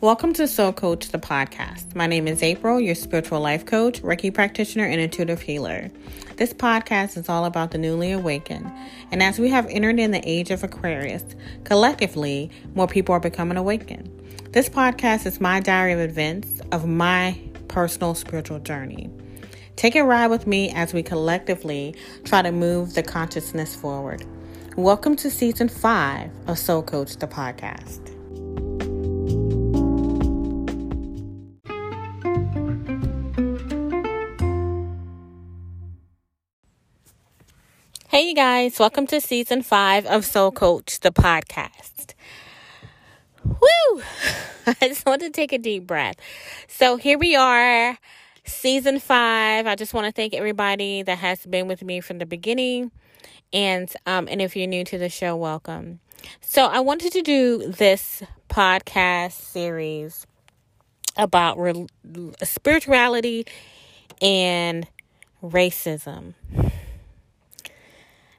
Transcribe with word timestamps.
Welcome 0.00 0.32
to 0.34 0.46
Soul 0.46 0.72
Coach, 0.72 1.08
the 1.08 1.18
podcast. 1.18 1.96
My 1.96 2.06
name 2.06 2.28
is 2.28 2.40
April, 2.40 2.78
your 2.78 2.94
spiritual 2.94 3.40
life 3.40 3.66
coach, 3.66 4.00
Reiki 4.00 4.32
practitioner, 4.32 4.84
and 4.84 5.00
intuitive 5.00 5.42
healer. 5.42 5.90
This 6.36 6.52
podcast 6.52 7.16
is 7.16 7.28
all 7.28 7.44
about 7.46 7.72
the 7.72 7.78
newly 7.78 8.12
awakened. 8.12 8.70
And 9.10 9.24
as 9.24 9.40
we 9.40 9.48
have 9.48 9.66
entered 9.66 9.98
in 9.98 10.12
the 10.12 10.22
age 10.22 10.52
of 10.52 10.62
Aquarius, 10.62 11.24
collectively, 11.64 12.48
more 12.76 12.86
people 12.86 13.12
are 13.12 13.18
becoming 13.18 13.56
awakened. 13.56 14.08
This 14.52 14.68
podcast 14.68 15.26
is 15.26 15.40
my 15.40 15.58
diary 15.58 15.94
of 15.94 15.98
events 15.98 16.60
of 16.70 16.86
my 16.86 17.36
personal 17.66 18.14
spiritual 18.14 18.60
journey. 18.60 19.10
Take 19.74 19.96
a 19.96 20.04
ride 20.04 20.28
with 20.28 20.46
me 20.46 20.70
as 20.70 20.94
we 20.94 21.02
collectively 21.02 21.96
try 22.22 22.42
to 22.42 22.52
move 22.52 22.94
the 22.94 23.02
consciousness 23.02 23.74
forward. 23.74 24.24
Welcome 24.76 25.16
to 25.16 25.28
season 25.28 25.68
five 25.68 26.30
of 26.46 26.56
Soul 26.56 26.84
Coach, 26.84 27.16
the 27.16 27.26
podcast. 27.26 28.07
Hey, 38.18 38.30
you 38.30 38.34
guys, 38.34 38.80
welcome 38.80 39.06
to 39.06 39.20
season 39.20 39.62
five 39.62 40.04
of 40.04 40.24
Soul 40.24 40.50
Coach, 40.50 40.98
the 40.98 41.12
podcast. 41.12 42.14
Woo! 43.44 44.02
I 44.66 44.74
just 44.88 45.06
want 45.06 45.22
to 45.22 45.30
take 45.30 45.52
a 45.52 45.58
deep 45.58 45.86
breath. 45.86 46.16
So, 46.66 46.96
here 46.96 47.16
we 47.16 47.36
are, 47.36 47.96
season 48.44 48.98
five. 48.98 49.68
I 49.68 49.76
just 49.76 49.94
want 49.94 50.06
to 50.06 50.10
thank 50.10 50.34
everybody 50.34 51.04
that 51.04 51.18
has 51.18 51.46
been 51.46 51.68
with 51.68 51.84
me 51.84 52.00
from 52.00 52.18
the 52.18 52.26
beginning. 52.26 52.90
And 53.52 53.88
um, 54.04 54.26
and 54.28 54.42
if 54.42 54.56
you're 54.56 54.66
new 54.66 54.82
to 54.86 54.98
the 54.98 55.08
show, 55.08 55.36
welcome. 55.36 56.00
So 56.40 56.64
I 56.64 56.80
wanted 56.80 57.12
to 57.12 57.22
do 57.22 57.70
this 57.70 58.24
podcast 58.50 59.34
series 59.34 60.26
about 61.16 61.56
re- 61.56 61.86
spirituality 62.42 63.46
and 64.20 64.88
racism. 65.40 66.34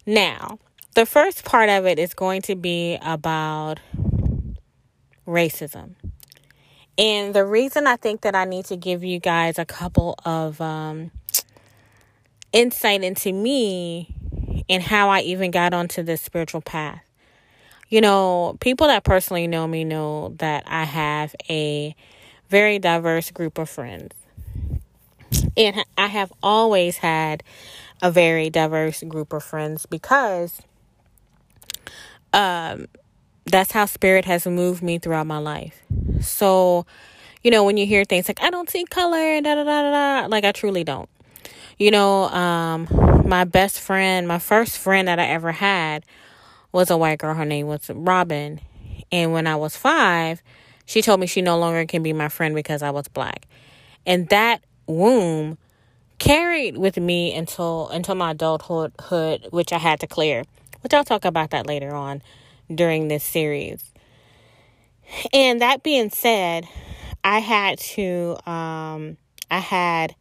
Now, 0.10 0.58
the 0.96 1.06
first 1.06 1.46
part 1.46 1.70
of 1.70 1.86
it 1.86 2.00
is 2.00 2.16
going 2.16 2.42
to 2.42 2.56
be 2.56 2.98
about 3.00 3.80
racism. 5.28 5.92
And 6.98 7.36
the 7.36 7.46
reason 7.46 7.86
I 7.86 7.96
think 7.96 8.22
that 8.22 8.34
I 8.34 8.46
need 8.46 8.66
to 8.66 8.76
give 8.76 9.04
you 9.04 9.20
guys 9.20 9.60
a 9.60 9.66
couple 9.66 10.16
of 10.26 10.60
um, 10.62 11.12
insight 12.52 13.04
into 13.04 13.32
me 13.32 14.16
and 14.68 14.82
how 14.82 15.10
I 15.10 15.22
even 15.22 15.52
got 15.52 15.76
onto 15.76 16.02
this 16.02 16.24
spiritual 16.24 16.62
path. 16.62 17.04
You 17.90 18.02
know, 18.02 18.58
people 18.62 18.88
that 18.88 19.04
personally 19.04 19.46
know 19.46 19.68
me 19.68 19.84
know 19.84 20.34
that 20.40 20.64
I 20.66 20.86
have 20.86 21.36
a 21.52 21.96
very 22.50 22.80
diverse 22.80 23.30
group 23.30 23.60
of 23.60 23.70
friends. 23.70 24.16
And 25.56 25.86
I 26.00 26.08
have 26.08 26.34
always 26.42 26.98
had 26.98 27.44
a 28.02 28.12
very 28.12 28.50
diverse 28.50 29.04
group 29.04 29.34
of 29.34 29.44
friends 29.44 29.86
because 29.86 30.62
um 32.34 32.88
that's 33.46 33.72
how 33.72 33.86
spirit 33.86 34.26
has 34.26 34.46
moved 34.46 34.82
me 34.82 35.00
throughout 35.00 35.28
my 35.28 35.40
life. 35.40 35.82
So, 36.22 36.86
you 37.44 37.52
know, 37.52 37.64
when 37.64 37.78
you 37.78 37.86
hear 37.86 38.06
things 38.06 38.28
like 38.28 38.42
I 38.42 38.50
don't 38.50 38.70
see 38.70 38.86
color, 38.86 39.42
da 39.42 39.56
da 39.56 39.64
da 39.64 39.82
da, 39.82 40.22
da 40.22 40.28
like 40.28 40.46
I 40.46 40.52
truly 40.52 40.84
don't. 40.84 41.10
You 41.78 41.92
know, 41.92 42.24
um, 42.30 42.88
my 43.26 43.46
best 43.46 43.80
friend, 43.80 44.28
my 44.28 44.40
first 44.40 44.78
friend 44.78 45.08
that 45.08 45.18
I 45.18 45.26
ever 45.28 45.52
had 45.52 46.04
was 46.72 46.90
a 46.90 46.98
white 46.98 47.20
girl. 47.20 47.34
Her 47.34 47.46
name 47.46 47.68
was 47.68 47.90
Robin. 47.90 48.60
And 49.12 49.34
when 49.34 49.48
I 49.48 49.56
was 49.56 49.76
five, 49.76 50.44
she 50.86 51.02
told 51.02 51.20
me 51.20 51.26
she 51.26 51.42
no 51.42 51.58
longer 51.58 51.86
can 51.86 52.04
be 52.04 52.14
my 52.14 52.30
friend 52.30 52.54
because 52.54 52.84
I 52.84 52.92
was 52.92 53.08
black. 53.08 53.48
And 54.06 54.28
that 54.30 54.64
womb 54.88 55.58
carried 56.20 56.78
with 56.78 56.98
me 56.98 57.34
until 57.34 57.90
until 57.90 58.16
my 58.16 58.32
adulthood, 58.32 59.48
which 59.50 59.74
I 59.74 59.78
had 59.78 60.00
to 60.02 60.08
clear. 60.08 60.44
Which 60.82 60.94
I'll 60.94 61.04
talk 61.04 61.26
about 61.26 61.50
that 61.52 61.66
later 61.66 61.94
on 61.96 62.22
during 62.74 63.08
this 63.08 63.24
series. 63.24 63.84
And 65.34 65.62
that 65.62 65.84
being 65.84 66.10
said, 66.10 66.68
I 67.24 67.40
had 67.40 67.80
to 67.80 68.38
um 68.50 69.18
I 69.50 69.60
had 69.60 70.16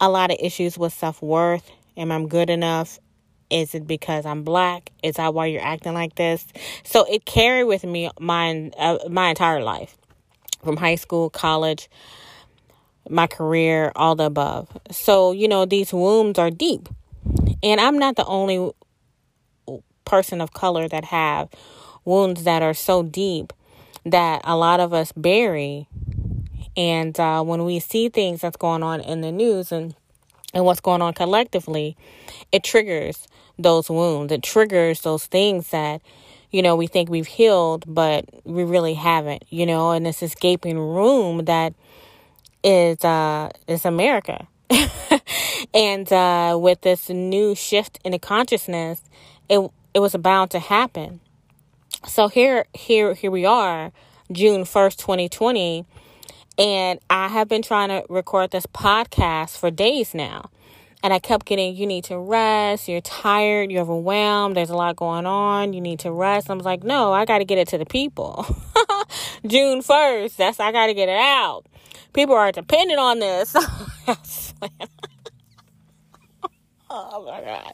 a 0.00 0.08
lot 0.08 0.30
of 0.30 0.38
issues 0.40 0.76
with 0.76 0.92
self-worth. 0.92 1.70
Am 1.96 2.10
I 2.10 2.24
good 2.24 2.50
enough? 2.50 2.98
Is 3.50 3.74
it 3.74 3.86
because 3.86 4.26
I'm 4.26 4.44
black? 4.44 4.92
Is 5.02 5.16
that 5.16 5.34
why 5.34 5.46
you're 5.46 5.62
acting 5.62 5.92
like 5.92 6.14
this? 6.14 6.46
So 6.84 7.04
it 7.04 7.24
carried 7.24 7.64
with 7.64 7.84
me 7.84 8.10
my 8.18 8.70
uh, 8.78 8.98
my 9.08 9.28
entire 9.28 9.62
life, 9.62 9.96
from 10.64 10.76
high 10.76 10.94
school, 10.94 11.30
college, 11.30 11.88
my 13.10 13.26
career, 13.26 13.92
all 13.96 14.14
the 14.14 14.24
above. 14.24 14.68
So, 14.90 15.32
you 15.32 15.48
know, 15.48 15.64
these 15.66 15.92
wounds 15.92 16.38
are 16.38 16.50
deep. 16.50 16.88
And 17.62 17.80
I'm 17.80 17.98
not 17.98 18.16
the 18.16 18.24
only 18.24 18.70
person 20.04 20.40
of 20.40 20.52
color 20.52 20.88
that 20.88 21.04
have 21.06 21.48
wounds 22.04 22.44
that 22.44 22.62
are 22.62 22.74
so 22.74 23.02
deep 23.02 23.52
that 24.04 24.40
a 24.44 24.56
lot 24.56 24.80
of 24.80 24.92
us 24.92 25.12
bury. 25.12 25.86
And 26.76 27.18
uh, 27.18 27.42
when 27.42 27.64
we 27.64 27.80
see 27.80 28.08
things 28.08 28.40
that's 28.40 28.56
going 28.56 28.82
on 28.82 29.00
in 29.00 29.20
the 29.20 29.32
news 29.32 29.72
and 29.72 29.94
and 30.52 30.64
what's 30.64 30.80
going 30.80 31.00
on 31.00 31.14
collectively, 31.14 31.96
it 32.50 32.64
triggers 32.64 33.28
those 33.56 33.88
wounds. 33.88 34.32
It 34.32 34.42
triggers 34.42 35.02
those 35.02 35.26
things 35.26 35.70
that, 35.70 36.02
you 36.50 36.60
know, 36.60 36.74
we 36.74 36.88
think 36.88 37.08
we've 37.08 37.26
healed, 37.26 37.84
but 37.86 38.24
we 38.44 38.64
really 38.64 38.94
haven't, 38.94 39.44
you 39.50 39.64
know, 39.64 39.92
and 39.92 40.06
it's 40.08 40.18
this 40.20 40.34
gaping 40.34 40.76
room 40.76 41.44
that 41.44 41.74
is 42.62 43.04
uh 43.04 43.50
is 43.66 43.84
America. 43.84 44.46
and 45.74 46.12
uh 46.12 46.58
with 46.60 46.80
this 46.82 47.08
new 47.08 47.54
shift 47.54 47.98
in 48.04 48.12
the 48.12 48.18
consciousness, 48.18 49.02
it 49.48 49.70
it 49.94 50.00
was 50.00 50.14
bound 50.16 50.50
to 50.52 50.58
happen. 50.58 51.20
So 52.06 52.28
here 52.28 52.66
here 52.74 53.14
here 53.14 53.30
we 53.30 53.44
are, 53.44 53.92
June 54.32 54.62
1st, 54.62 54.96
2020, 54.96 55.84
and 56.58 57.00
I 57.08 57.28
have 57.28 57.48
been 57.48 57.62
trying 57.62 57.88
to 57.88 58.04
record 58.08 58.50
this 58.50 58.66
podcast 58.66 59.58
for 59.58 59.70
days 59.70 60.14
now. 60.14 60.50
And 61.02 61.14
I 61.14 61.18
kept 61.18 61.46
getting, 61.46 61.74
you 61.76 61.86
need 61.86 62.04
to 62.04 62.18
rest, 62.18 62.86
you're 62.86 63.00
tired, 63.00 63.72
you're 63.72 63.80
overwhelmed, 63.80 64.54
there's 64.54 64.68
a 64.68 64.76
lot 64.76 64.96
going 64.96 65.24
on, 65.24 65.72
you 65.72 65.80
need 65.80 66.00
to 66.00 66.12
rest. 66.12 66.50
I 66.50 66.54
was 66.54 66.66
like, 66.66 66.84
no, 66.84 67.10
I 67.10 67.24
got 67.24 67.38
to 67.38 67.46
get 67.46 67.56
it 67.56 67.68
to 67.68 67.78
the 67.78 67.86
people. 67.86 68.44
June 69.46 69.80
1st, 69.80 70.36
that's, 70.36 70.60
I 70.60 70.72
got 70.72 70.88
to 70.88 70.94
get 70.94 71.08
it 71.08 71.16
out. 71.16 71.64
People 72.12 72.34
are 72.34 72.52
dependent 72.52 72.98
on 72.98 73.18
this. 73.18 73.54
oh 76.90 77.24
my 77.24 77.40
God. 77.40 77.72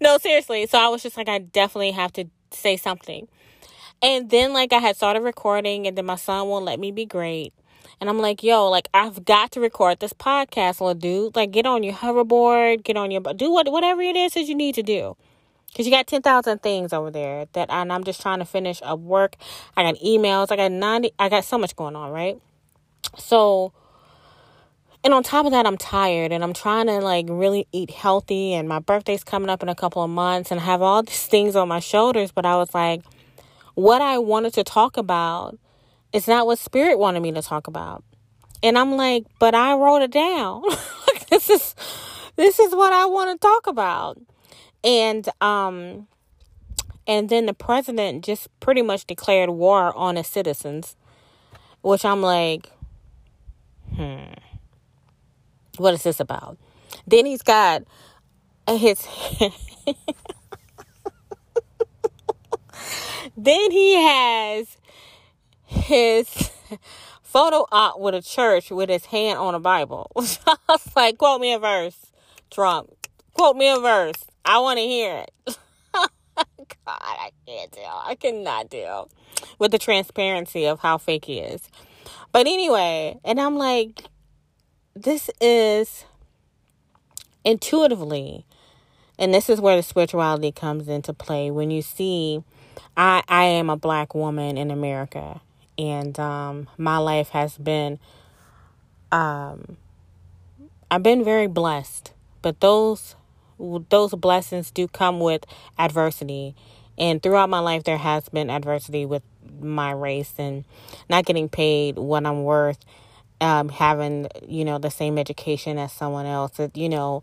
No, 0.00 0.18
seriously. 0.18 0.66
So 0.66 0.78
I 0.78 0.88
was 0.88 1.02
just 1.02 1.16
like, 1.16 1.28
I 1.28 1.38
definitely 1.38 1.92
have 1.92 2.12
to 2.14 2.26
say 2.50 2.76
something. 2.76 3.28
And 4.02 4.30
then, 4.30 4.52
like, 4.52 4.72
I 4.72 4.78
had 4.78 4.96
started 4.96 5.22
recording, 5.22 5.86
and 5.86 5.96
then 5.96 6.06
my 6.06 6.16
son 6.16 6.48
won't 6.48 6.64
let 6.64 6.78
me 6.78 6.90
be 6.92 7.06
great. 7.06 7.54
And 8.00 8.10
I'm 8.10 8.18
like, 8.18 8.42
yo, 8.42 8.68
like, 8.68 8.88
I've 8.92 9.24
got 9.24 9.52
to 9.52 9.60
record 9.60 10.00
this 10.00 10.12
podcast, 10.12 10.80
little 10.80 10.94
dude. 10.94 11.36
Like, 11.36 11.52
get 11.52 11.64
on 11.64 11.82
your 11.82 11.94
hoverboard, 11.94 12.84
get 12.84 12.96
on 12.96 13.10
your, 13.10 13.22
do 13.22 13.50
what, 13.50 13.70
whatever 13.70 14.02
it 14.02 14.16
is 14.16 14.34
that 14.34 14.42
you 14.44 14.54
need 14.54 14.74
to 14.74 14.82
do. 14.82 15.16
Cause 15.74 15.86
you 15.86 15.90
got 15.90 16.06
10,000 16.06 16.62
things 16.62 16.92
over 16.92 17.10
there 17.10 17.46
that, 17.54 17.68
and 17.68 17.92
I'm 17.92 18.04
just 18.04 18.20
trying 18.20 18.38
to 18.38 18.44
finish 18.44 18.80
up 18.82 19.00
work. 19.00 19.34
I 19.76 19.82
got 19.82 19.96
emails. 19.96 20.52
I 20.52 20.56
got 20.56 20.70
90, 20.70 21.12
I 21.18 21.28
got 21.28 21.44
so 21.44 21.58
much 21.58 21.74
going 21.74 21.96
on, 21.96 22.12
right? 22.12 22.40
So, 23.16 23.72
and 25.02 25.12
on 25.14 25.22
top 25.22 25.46
of 25.46 25.52
that, 25.52 25.66
I'm 25.66 25.76
tired 25.76 26.32
and 26.32 26.42
I'm 26.42 26.52
trying 26.52 26.86
to 26.86 26.98
like 26.98 27.26
really 27.28 27.66
eat 27.72 27.90
healthy. 27.90 28.54
And 28.54 28.68
my 28.68 28.78
birthday's 28.78 29.24
coming 29.24 29.50
up 29.50 29.62
in 29.62 29.68
a 29.68 29.74
couple 29.74 30.02
of 30.02 30.10
months 30.10 30.50
and 30.50 30.60
I 30.60 30.64
have 30.64 30.82
all 30.82 31.02
these 31.02 31.26
things 31.26 31.56
on 31.56 31.68
my 31.68 31.80
shoulders. 31.80 32.32
But 32.32 32.46
I 32.46 32.56
was 32.56 32.74
like, 32.74 33.02
what 33.74 34.02
I 34.02 34.18
wanted 34.18 34.54
to 34.54 34.64
talk 34.64 34.96
about 34.96 35.58
is 36.12 36.28
not 36.28 36.46
what 36.46 36.58
spirit 36.58 36.98
wanted 36.98 37.20
me 37.20 37.32
to 37.32 37.42
talk 37.42 37.66
about. 37.66 38.04
And 38.62 38.78
I'm 38.78 38.92
like, 38.92 39.26
but 39.38 39.54
I 39.54 39.74
wrote 39.74 40.02
it 40.02 40.10
down. 40.10 40.62
this 41.30 41.50
is 41.50 41.74
this 42.36 42.58
is 42.58 42.74
what 42.74 42.92
I 42.92 43.06
want 43.06 43.40
to 43.40 43.46
talk 43.46 43.66
about. 43.66 44.18
And 44.82 45.28
um 45.40 46.06
and 47.06 47.28
then 47.28 47.46
the 47.46 47.54
president 47.54 48.24
just 48.24 48.48
pretty 48.60 48.80
much 48.80 49.06
declared 49.06 49.50
war 49.50 49.94
on 49.96 50.16
his 50.16 50.26
citizens, 50.26 50.96
which 51.82 52.04
I'm 52.04 52.22
like, 52.22 52.70
hmm, 53.96 54.32
what 55.76 55.94
is 55.94 56.02
this 56.02 56.20
about? 56.20 56.58
Then 57.06 57.26
he's 57.26 57.42
got 57.42 57.82
his. 58.68 59.06
then 63.36 63.70
he 63.70 63.94
has 63.96 64.76
his 65.66 66.50
photo 67.22 67.66
op 67.72 67.98
with 67.98 68.14
a 68.14 68.22
church 68.22 68.70
with 68.70 68.88
his 68.88 69.06
hand 69.06 69.38
on 69.38 69.54
a 69.54 69.60
Bible. 69.60 70.10
I 70.16 70.56
was 70.68 70.88
like, 70.94 71.18
quote 71.18 71.40
me 71.40 71.52
a 71.52 71.58
verse, 71.58 71.96
Trump. 72.50 72.90
Quote 73.32 73.56
me 73.56 73.68
a 73.68 73.78
verse. 73.80 74.24
I 74.44 74.58
want 74.58 74.78
to 74.78 74.84
hear 74.84 75.24
it. 75.26 75.30
God, 75.96 76.46
I 76.86 77.30
can't 77.46 77.72
deal. 77.72 78.02
I 78.04 78.14
cannot 78.14 78.70
deal 78.70 79.10
with 79.58 79.72
the 79.72 79.78
transparency 79.78 80.66
of 80.66 80.80
how 80.80 80.98
fake 80.98 81.24
he 81.24 81.38
is. 81.38 81.68
But 82.34 82.48
anyway, 82.48 83.20
and 83.24 83.40
I'm 83.40 83.54
like, 83.54 84.02
this 84.96 85.30
is 85.40 86.04
intuitively, 87.44 88.44
and 89.20 89.32
this 89.32 89.48
is 89.48 89.60
where 89.60 89.76
the 89.76 89.84
spirituality 89.84 90.50
comes 90.50 90.88
into 90.88 91.12
play. 91.12 91.52
When 91.52 91.70
you 91.70 91.80
see, 91.80 92.42
I 92.96 93.22
I 93.28 93.44
am 93.44 93.70
a 93.70 93.76
black 93.76 94.16
woman 94.16 94.58
in 94.58 94.72
America, 94.72 95.42
and 95.78 96.18
um, 96.18 96.68
my 96.76 96.98
life 96.98 97.28
has 97.28 97.56
been, 97.56 98.00
um, 99.12 99.76
I've 100.90 101.04
been 101.04 101.22
very 101.22 101.46
blessed. 101.46 102.14
But 102.42 102.58
those 102.58 103.14
those 103.90 104.12
blessings 104.16 104.72
do 104.72 104.88
come 104.88 105.20
with 105.20 105.44
adversity, 105.78 106.56
and 106.98 107.22
throughout 107.22 107.48
my 107.48 107.60
life 107.60 107.84
there 107.84 107.98
has 107.98 108.28
been 108.28 108.50
adversity 108.50 109.06
with 109.06 109.22
my 109.60 109.90
race 109.92 110.32
and 110.38 110.64
not 111.08 111.24
getting 111.24 111.48
paid 111.48 111.96
what 111.96 112.24
I'm 112.26 112.44
worth, 112.44 112.78
um, 113.40 113.68
having, 113.68 114.28
you 114.46 114.64
know, 114.64 114.78
the 114.78 114.90
same 114.90 115.18
education 115.18 115.78
as 115.78 115.92
someone 115.92 116.26
else. 116.26 116.58
You 116.74 116.88
know, 116.88 117.22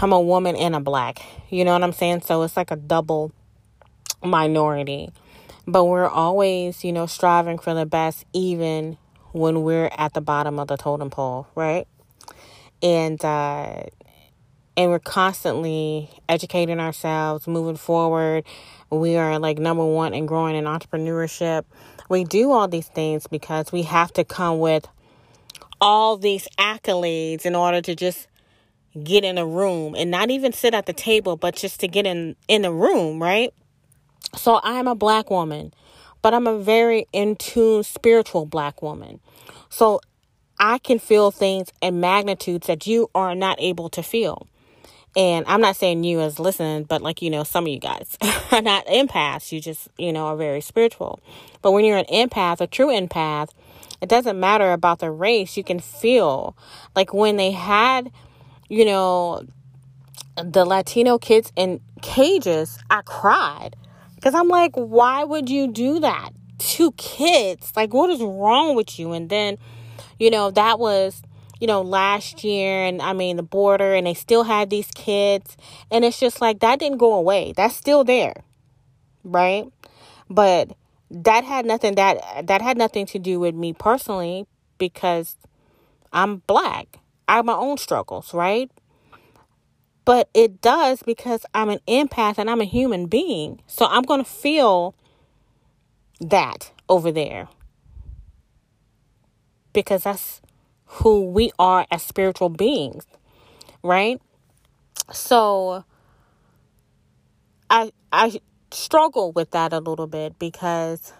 I'm 0.00 0.12
a 0.12 0.20
woman 0.20 0.56
and 0.56 0.74
a 0.74 0.80
black. 0.80 1.22
You 1.50 1.64
know 1.64 1.72
what 1.72 1.82
I'm 1.82 1.92
saying? 1.92 2.22
So 2.22 2.42
it's 2.42 2.56
like 2.56 2.70
a 2.70 2.76
double 2.76 3.32
minority. 4.22 5.10
But 5.66 5.84
we're 5.84 6.08
always, 6.08 6.84
you 6.84 6.92
know, 6.92 7.06
striving 7.06 7.58
for 7.58 7.74
the 7.74 7.86
best, 7.86 8.24
even 8.32 8.96
when 9.32 9.62
we're 9.62 9.90
at 9.96 10.14
the 10.14 10.20
bottom 10.20 10.58
of 10.58 10.68
the 10.68 10.76
totem 10.76 11.10
pole, 11.10 11.46
right? 11.54 11.86
And, 12.82 13.22
uh, 13.24 13.84
and 14.76 14.90
we're 14.90 14.98
constantly 14.98 16.10
educating 16.28 16.80
ourselves, 16.80 17.46
moving 17.46 17.76
forward, 17.76 18.44
we 18.90 19.16
are 19.16 19.38
like 19.38 19.58
number 19.58 19.84
one 19.84 20.14
in 20.14 20.26
growing 20.26 20.56
in 20.56 20.64
entrepreneurship. 20.64 21.64
We 22.08 22.24
do 22.24 22.50
all 22.50 22.68
these 22.68 22.88
things 22.88 23.26
because 23.26 23.70
we 23.72 23.82
have 23.82 24.12
to 24.14 24.24
come 24.24 24.58
with 24.58 24.88
all 25.80 26.16
these 26.16 26.48
accolades 26.58 27.46
in 27.46 27.54
order 27.54 27.80
to 27.80 27.94
just 27.94 28.28
get 29.02 29.24
in 29.24 29.38
a 29.38 29.46
room 29.46 29.94
and 29.94 30.10
not 30.10 30.30
even 30.30 30.52
sit 30.52 30.74
at 30.74 30.86
the 30.86 30.92
table, 30.92 31.36
but 31.36 31.54
just 31.54 31.80
to 31.80 31.88
get 31.88 32.06
in 32.06 32.36
in 32.48 32.64
a 32.64 32.72
room, 32.72 33.22
right? 33.22 33.54
So 34.36 34.60
I'm 34.62 34.86
a 34.86 34.94
black 34.94 35.30
woman, 35.30 35.72
but 36.22 36.34
I'm 36.34 36.46
a 36.46 36.58
very 36.58 37.06
in 37.12 37.36
tune 37.36 37.82
spiritual 37.82 38.46
black 38.46 38.82
woman. 38.82 39.20
So 39.68 40.00
I 40.58 40.78
can 40.78 40.98
feel 40.98 41.30
things 41.30 41.72
and 41.80 42.00
magnitudes 42.00 42.66
that 42.66 42.86
you 42.86 43.08
are 43.14 43.34
not 43.34 43.56
able 43.60 43.88
to 43.90 44.02
feel. 44.02 44.46
And 45.16 45.44
I'm 45.48 45.60
not 45.60 45.76
saying 45.76 46.04
you 46.04 46.20
as 46.20 46.38
listening, 46.38 46.84
but 46.84 47.02
like, 47.02 47.20
you 47.20 47.30
know, 47.30 47.42
some 47.42 47.64
of 47.64 47.68
you 47.68 47.80
guys 47.80 48.16
are 48.52 48.62
not 48.62 48.86
empaths. 48.86 49.50
You 49.50 49.60
just, 49.60 49.88
you 49.98 50.12
know, 50.12 50.26
are 50.26 50.36
very 50.36 50.60
spiritual. 50.60 51.20
But 51.62 51.72
when 51.72 51.84
you're 51.84 51.98
an 51.98 52.04
empath, 52.06 52.60
a 52.60 52.66
true 52.66 52.88
empath, 52.88 53.50
it 54.00 54.08
doesn't 54.08 54.38
matter 54.38 54.72
about 54.72 55.00
the 55.00 55.10
race. 55.10 55.56
You 55.56 55.64
can 55.64 55.80
feel 55.80 56.56
like 56.94 57.12
when 57.12 57.36
they 57.36 57.50
had, 57.50 58.10
you 58.68 58.84
know, 58.84 59.42
the 60.36 60.64
Latino 60.64 61.18
kids 61.18 61.52
in 61.56 61.80
cages, 62.02 62.78
I 62.88 63.02
cried. 63.02 63.76
Because 64.14 64.34
I'm 64.34 64.48
like, 64.48 64.72
why 64.74 65.24
would 65.24 65.50
you 65.50 65.66
do 65.68 66.00
that 66.00 66.30
to 66.58 66.92
kids? 66.92 67.72
Like, 67.74 67.92
what 67.92 68.10
is 68.10 68.20
wrong 68.20 68.74
with 68.74 68.98
you? 68.98 69.12
And 69.12 69.28
then, 69.28 69.58
you 70.18 70.30
know, 70.30 70.50
that 70.50 70.78
was 70.78 71.22
you 71.60 71.66
know, 71.66 71.82
last 71.82 72.42
year 72.42 72.84
and 72.84 73.00
I 73.00 73.12
mean 73.12 73.36
the 73.36 73.42
border 73.42 73.94
and 73.94 74.06
they 74.06 74.14
still 74.14 74.44
had 74.44 74.70
these 74.70 74.90
kids 74.94 75.56
and 75.90 76.04
it's 76.04 76.18
just 76.18 76.40
like 76.40 76.60
that 76.60 76.78
didn't 76.78 76.98
go 76.98 77.14
away. 77.14 77.52
That's 77.56 77.76
still 77.76 78.02
there. 78.02 78.42
Right? 79.22 79.66
But 80.28 80.76
that 81.10 81.44
had 81.44 81.66
nothing 81.66 81.96
that 81.96 82.46
that 82.46 82.62
had 82.62 82.78
nothing 82.78 83.06
to 83.06 83.18
do 83.18 83.38
with 83.38 83.54
me 83.54 83.72
personally 83.72 84.46
because 84.78 85.36
I'm 86.12 86.38
black. 86.46 86.98
I 87.28 87.36
have 87.36 87.44
my 87.44 87.54
own 87.54 87.78
struggles, 87.78 88.34
right? 88.34 88.70
But 90.04 90.28
it 90.34 90.60
does 90.60 91.02
because 91.02 91.46
I'm 91.54 91.68
an 91.68 91.78
empath 91.86 92.38
and 92.38 92.50
I'm 92.50 92.60
a 92.60 92.64
human 92.64 93.06
being. 93.06 93.62
So 93.66 93.86
I'm 93.86 94.02
going 94.02 94.24
to 94.24 94.28
feel 94.28 94.94
that 96.20 96.72
over 96.88 97.12
there. 97.12 97.48
Because 99.72 100.02
that's 100.02 100.40
who 100.90 101.30
we 101.30 101.52
are 101.58 101.86
as 101.90 102.02
spiritual 102.02 102.48
beings, 102.48 103.06
right? 103.82 104.20
So 105.12 105.84
I 107.70 107.92
I 108.12 108.40
struggle 108.72 109.30
with 109.32 109.52
that 109.52 109.72
a 109.72 109.78
little 109.78 110.08
bit 110.08 110.38
because 110.38 111.12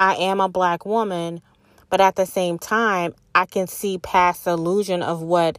I 0.00 0.14
am 0.16 0.40
a 0.40 0.48
black 0.48 0.86
woman, 0.86 1.42
but 1.90 2.00
at 2.00 2.16
the 2.16 2.24
same 2.24 2.58
time, 2.58 3.14
I 3.34 3.44
can 3.44 3.66
see 3.66 3.98
past 3.98 4.46
the 4.46 4.52
illusion 4.52 5.02
of 5.02 5.20
what 5.20 5.58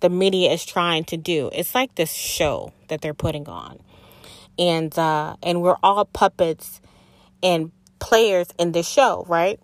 the 0.00 0.08
media 0.08 0.50
is 0.52 0.64
trying 0.64 1.04
to 1.04 1.18
do. 1.18 1.50
It's 1.52 1.74
like 1.74 1.94
this 1.96 2.12
show 2.12 2.72
that 2.88 3.02
they're 3.02 3.12
putting 3.12 3.48
on. 3.48 3.80
And 4.58 4.98
uh 4.98 5.36
and 5.42 5.60
we're 5.60 5.76
all 5.82 6.06
puppets 6.06 6.80
and 7.42 7.70
players 7.98 8.48
in 8.58 8.72
this 8.72 8.88
show, 8.88 9.26
right? 9.28 9.60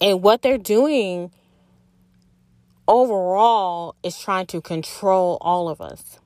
And 0.00 0.22
what 0.22 0.40
they're 0.40 0.58
doing 0.58 1.30
overall 2.86 3.94
is 4.02 4.18
trying 4.18 4.46
to 4.46 4.60
control 4.60 5.38
all 5.40 5.68
of 5.68 5.80
us. 5.80 6.18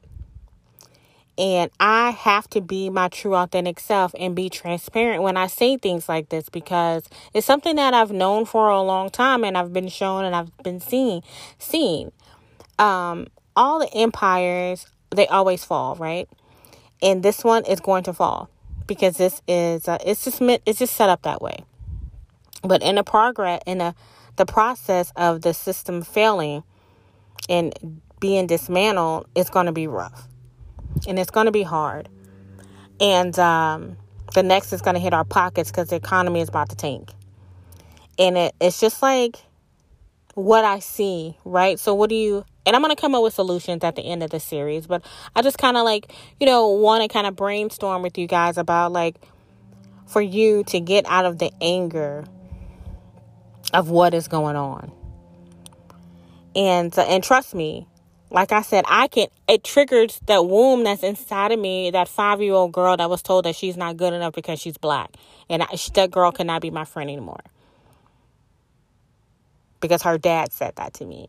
And 1.38 1.70
I 1.78 2.10
have 2.10 2.50
to 2.50 2.60
be 2.60 2.90
my 2.90 3.08
true 3.08 3.36
authentic 3.36 3.78
self 3.78 4.12
and 4.18 4.34
be 4.34 4.50
transparent 4.50 5.22
when 5.22 5.36
I 5.36 5.46
say 5.46 5.76
things 5.76 6.08
like 6.08 6.30
this 6.30 6.48
because 6.48 7.08
it's 7.32 7.46
something 7.46 7.76
that 7.76 7.94
I've 7.94 8.10
known 8.10 8.44
for 8.44 8.68
a 8.68 8.82
long 8.82 9.08
time 9.08 9.44
and 9.44 9.56
I've 9.56 9.72
been 9.72 9.88
shown 9.88 10.24
and 10.24 10.34
I've 10.34 10.56
been 10.64 10.80
seen 10.80 11.22
seen. 11.58 12.10
Um, 12.80 13.28
all 13.54 13.78
the 13.78 13.92
empires 13.94 14.86
they 15.10 15.28
always 15.28 15.64
fall, 15.64 15.94
right? 15.94 16.28
And 17.00 17.22
this 17.22 17.44
one 17.44 17.64
is 17.66 17.78
going 17.78 18.02
to 18.04 18.12
fall 18.12 18.50
because 18.88 19.16
this 19.16 19.40
is 19.46 19.86
uh, 19.86 19.98
it's 20.04 20.24
just 20.24 20.40
meant 20.40 20.62
it's 20.66 20.80
just 20.80 20.96
set 20.96 21.08
up 21.08 21.22
that 21.22 21.40
way. 21.40 21.64
But 22.64 22.82
in 22.82 22.98
a 22.98 23.04
progress 23.04 23.62
in 23.64 23.80
a 23.80 23.94
the 24.38 24.46
process 24.46 25.12
of 25.16 25.42
the 25.42 25.52
system 25.52 26.02
failing 26.02 26.62
and 27.48 28.00
being 28.20 28.46
dismantled 28.46 29.26
is 29.34 29.50
going 29.50 29.66
to 29.66 29.72
be 29.72 29.86
rough 29.86 30.26
and 31.06 31.18
it's 31.18 31.30
going 31.30 31.46
to 31.46 31.52
be 31.52 31.62
hard. 31.62 32.08
And 33.00 33.38
um, 33.38 33.96
the 34.34 34.42
next 34.42 34.72
is 34.72 34.80
going 34.80 34.94
to 34.94 35.00
hit 35.00 35.12
our 35.12 35.24
pockets 35.24 35.70
because 35.70 35.88
the 35.88 35.96
economy 35.96 36.40
is 36.40 36.48
about 36.48 36.70
to 36.70 36.76
tank. 36.76 37.10
And 38.18 38.36
it, 38.36 38.54
it's 38.60 38.80
just 38.80 39.02
like 39.02 39.36
what 40.34 40.64
I 40.64 40.78
see, 40.78 41.36
right? 41.44 41.78
So, 41.78 41.94
what 41.94 42.08
do 42.10 42.16
you, 42.16 42.44
and 42.66 42.74
I'm 42.74 42.82
going 42.82 42.94
to 42.94 43.00
come 43.00 43.14
up 43.14 43.22
with 43.22 43.34
solutions 43.34 43.84
at 43.84 43.94
the 43.94 44.02
end 44.02 44.22
of 44.22 44.30
the 44.30 44.40
series, 44.40 44.86
but 44.86 45.04
I 45.36 45.42
just 45.42 45.58
kind 45.58 45.76
of 45.76 45.84
like, 45.84 46.12
you 46.40 46.46
know, 46.46 46.68
want 46.68 47.02
to 47.02 47.08
kind 47.08 47.26
of 47.26 47.36
brainstorm 47.36 48.02
with 48.02 48.18
you 48.18 48.26
guys 48.26 48.58
about 48.58 48.92
like 48.92 49.16
for 50.06 50.20
you 50.20 50.64
to 50.64 50.80
get 50.80 51.06
out 51.06 51.24
of 51.24 51.38
the 51.38 51.52
anger 51.60 52.24
of 53.72 53.90
what 53.90 54.14
is 54.14 54.28
going 54.28 54.56
on. 54.56 54.92
And 56.54 56.96
and 56.98 57.22
trust 57.22 57.54
me, 57.54 57.86
like 58.30 58.52
I 58.52 58.62
said, 58.62 58.84
I 58.88 59.08
can 59.08 59.28
it 59.48 59.64
triggers 59.64 60.20
that 60.26 60.46
womb 60.46 60.84
that's 60.84 61.02
inside 61.02 61.52
of 61.52 61.58
me, 61.58 61.90
that 61.90 62.08
5-year-old 62.08 62.72
girl 62.72 62.96
that 62.96 63.08
was 63.08 63.22
told 63.22 63.44
that 63.44 63.54
she's 63.54 63.76
not 63.76 63.96
good 63.96 64.12
enough 64.12 64.34
because 64.34 64.60
she's 64.60 64.76
black. 64.76 65.14
And 65.48 65.62
I, 65.62 65.76
that 65.94 66.10
girl 66.10 66.32
cannot 66.32 66.62
be 66.62 66.70
my 66.70 66.84
friend 66.84 67.08
anymore. 67.08 67.42
Because 69.80 70.02
her 70.02 70.18
dad 70.18 70.52
said 70.52 70.76
that 70.76 70.94
to 70.94 71.06
me. 71.06 71.28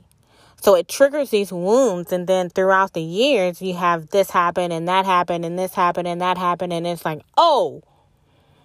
So 0.61 0.75
it 0.75 0.89
triggers 0.89 1.29
these 1.29 1.53
wounds, 1.53 2.11
and 2.11 2.27
then 2.27 2.49
throughout 2.49 2.93
the 2.93 3.01
years, 3.01 3.61
you 3.61 3.75
have 3.75 4.09
this 4.09 4.29
happen, 4.29 4.73
and 4.73 4.89
that 4.89 5.05
happened, 5.05 5.45
and 5.45 5.57
this 5.57 5.73
happened, 5.73 6.07
and 6.07 6.19
that 6.19 6.37
happened, 6.37 6.73
and 6.73 6.85
it's 6.85 7.05
like, 7.05 7.21
oh, 7.37 7.81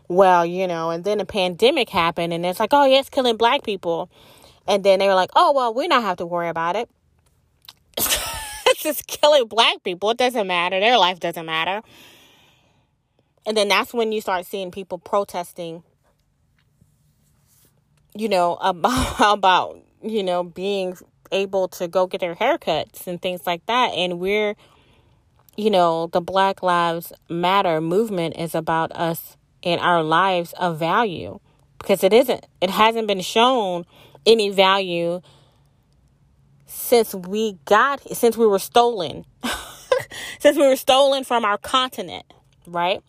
well, 0.08 0.44
you 0.44 0.66
know, 0.66 0.90
and 0.90 1.04
then 1.04 1.20
a 1.20 1.24
pandemic 1.24 1.88
happened 1.88 2.32
and 2.32 2.44
it's 2.44 2.60
like, 2.60 2.72
oh, 2.72 2.84
yeah, 2.84 3.00
it's 3.00 3.08
killing 3.08 3.36
black 3.36 3.62
people. 3.62 4.10
And 4.66 4.84
then 4.84 4.98
they 4.98 5.08
were 5.08 5.14
like, 5.14 5.30
oh, 5.34 5.52
well, 5.52 5.74
we 5.74 5.88
don't 5.88 6.02
have 6.02 6.18
to 6.18 6.26
worry 6.26 6.48
about 6.48 6.76
it. 6.76 6.88
it's 7.98 8.82
just 8.82 9.06
killing 9.06 9.46
black 9.46 9.82
people. 9.82 10.10
It 10.10 10.18
doesn't 10.18 10.46
matter. 10.46 10.78
Their 10.80 10.98
life 10.98 11.20
doesn't 11.20 11.46
matter. 11.46 11.82
And 13.46 13.56
then 13.56 13.68
that's 13.68 13.92
when 13.92 14.12
you 14.12 14.20
start 14.20 14.46
seeing 14.46 14.70
people 14.70 14.98
protesting, 14.98 15.82
you 18.14 18.28
know, 18.28 18.54
about, 18.60 19.16
about 19.20 19.78
you 20.02 20.22
know, 20.22 20.44
being 20.44 20.96
able 21.32 21.68
to 21.68 21.88
go 21.88 22.06
get 22.06 22.20
their 22.20 22.34
haircuts 22.34 23.06
and 23.06 23.20
things 23.20 23.46
like 23.46 23.64
that. 23.66 23.92
And 23.92 24.20
we're, 24.20 24.54
you 25.56 25.70
know, 25.70 26.08
the 26.08 26.20
Black 26.20 26.62
Lives 26.62 27.12
Matter 27.28 27.80
movement 27.80 28.36
is 28.36 28.54
about 28.54 28.92
us 28.92 29.36
in 29.64 29.78
our 29.80 30.02
lives 30.02 30.52
of 30.54 30.78
value 30.78 31.40
because 31.78 32.04
it 32.04 32.12
isn't 32.12 32.46
it 32.60 32.70
hasn't 32.70 33.08
been 33.08 33.20
shown 33.20 33.84
any 34.26 34.50
value 34.50 35.20
since 36.66 37.14
we 37.14 37.58
got 37.64 38.00
since 38.16 38.36
we 38.36 38.46
were 38.46 38.58
stolen 38.58 39.24
since 40.38 40.56
we 40.56 40.66
were 40.66 40.76
stolen 40.76 41.24
from 41.24 41.44
our 41.44 41.58
continent 41.58 42.24
right 42.66 43.02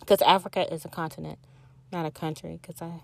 because 0.00 0.22
africa 0.22 0.72
is 0.72 0.84
a 0.84 0.88
continent 0.88 1.38
not 1.92 2.06
a 2.06 2.10
country 2.10 2.58
because 2.60 2.80
i 2.80 3.00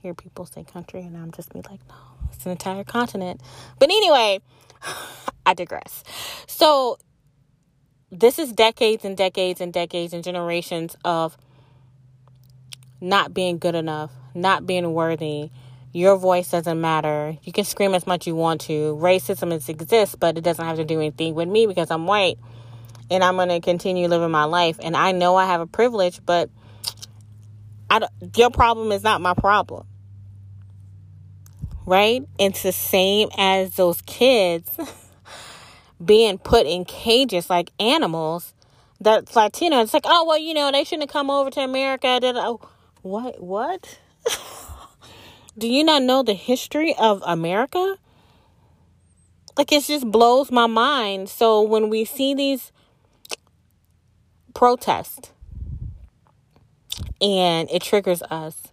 hear 0.00 0.14
people 0.14 0.46
say 0.46 0.64
country, 0.64 1.02
and 1.02 1.16
I'm 1.16 1.30
just 1.30 1.52
be 1.52 1.60
like, 1.70 1.80
no, 1.88 1.94
it's 2.32 2.44
an 2.44 2.52
entire 2.52 2.84
continent. 2.84 3.40
But 3.78 3.90
anyway, 3.90 4.40
I 5.46 5.54
digress. 5.54 6.02
So, 6.46 6.98
this 8.10 8.38
is 8.38 8.52
decades 8.52 9.04
and 9.04 9.16
decades 9.16 9.60
and 9.60 9.72
decades 9.72 10.12
and 10.12 10.24
generations 10.24 10.96
of 11.04 11.36
not 13.00 13.32
being 13.34 13.58
good 13.58 13.74
enough, 13.74 14.12
not 14.34 14.66
being 14.66 14.92
worthy. 14.92 15.50
Your 15.92 16.16
voice 16.16 16.50
doesn't 16.50 16.80
matter. 16.80 17.36
You 17.42 17.52
can 17.52 17.64
scream 17.64 17.94
as 17.94 18.06
much 18.06 18.26
you 18.26 18.34
want 18.36 18.60
to. 18.62 18.96
Racism 19.00 19.52
exists, 19.52 20.14
but 20.14 20.38
it 20.38 20.42
doesn't 20.42 20.64
have 20.64 20.76
to 20.76 20.84
do 20.84 21.00
anything 21.00 21.34
with 21.34 21.48
me 21.48 21.66
because 21.66 21.90
I'm 21.90 22.06
white 22.06 22.38
and 23.10 23.24
I'm 23.24 23.34
going 23.36 23.48
to 23.48 23.60
continue 23.60 24.06
living 24.06 24.30
my 24.30 24.44
life. 24.44 24.78
And 24.80 24.96
I 24.96 25.12
know 25.12 25.34
I 25.34 25.46
have 25.46 25.60
a 25.60 25.66
privilege, 25.66 26.20
but 26.24 26.48
I 27.90 28.06
your 28.36 28.50
problem 28.50 28.92
is 28.92 29.02
not 29.02 29.20
my 29.20 29.34
problem. 29.34 29.86
Right? 31.86 32.22
It's 32.38 32.62
the 32.62 32.72
same 32.72 33.30
as 33.36 33.74
those 33.74 34.00
kids 34.02 34.70
being 36.04 36.38
put 36.38 36.66
in 36.66 36.84
cages 36.84 37.50
like 37.50 37.72
animals. 37.80 38.54
That's 39.00 39.34
Latino. 39.34 39.80
It's 39.80 39.94
like, 39.94 40.04
oh, 40.04 40.26
well, 40.26 40.38
you 40.38 40.54
know, 40.54 40.70
they 40.70 40.84
shouldn't 40.84 41.08
have 41.08 41.12
come 41.12 41.30
over 41.30 41.50
to 41.50 41.60
America. 41.60 42.18
What? 43.02 43.42
What? 43.42 43.98
Do 45.58 45.66
you 45.66 45.84
not 45.84 46.02
know 46.02 46.22
the 46.22 46.34
history 46.34 46.94
of 46.98 47.22
America? 47.26 47.96
Like, 49.56 49.72
it 49.72 49.84
just 49.84 50.10
blows 50.10 50.50
my 50.50 50.66
mind. 50.66 51.28
So 51.28 51.62
when 51.62 51.88
we 51.88 52.04
see 52.04 52.34
these 52.34 52.72
protests, 54.54 55.32
and 57.20 57.68
it 57.70 57.82
triggers 57.82 58.22
us 58.22 58.68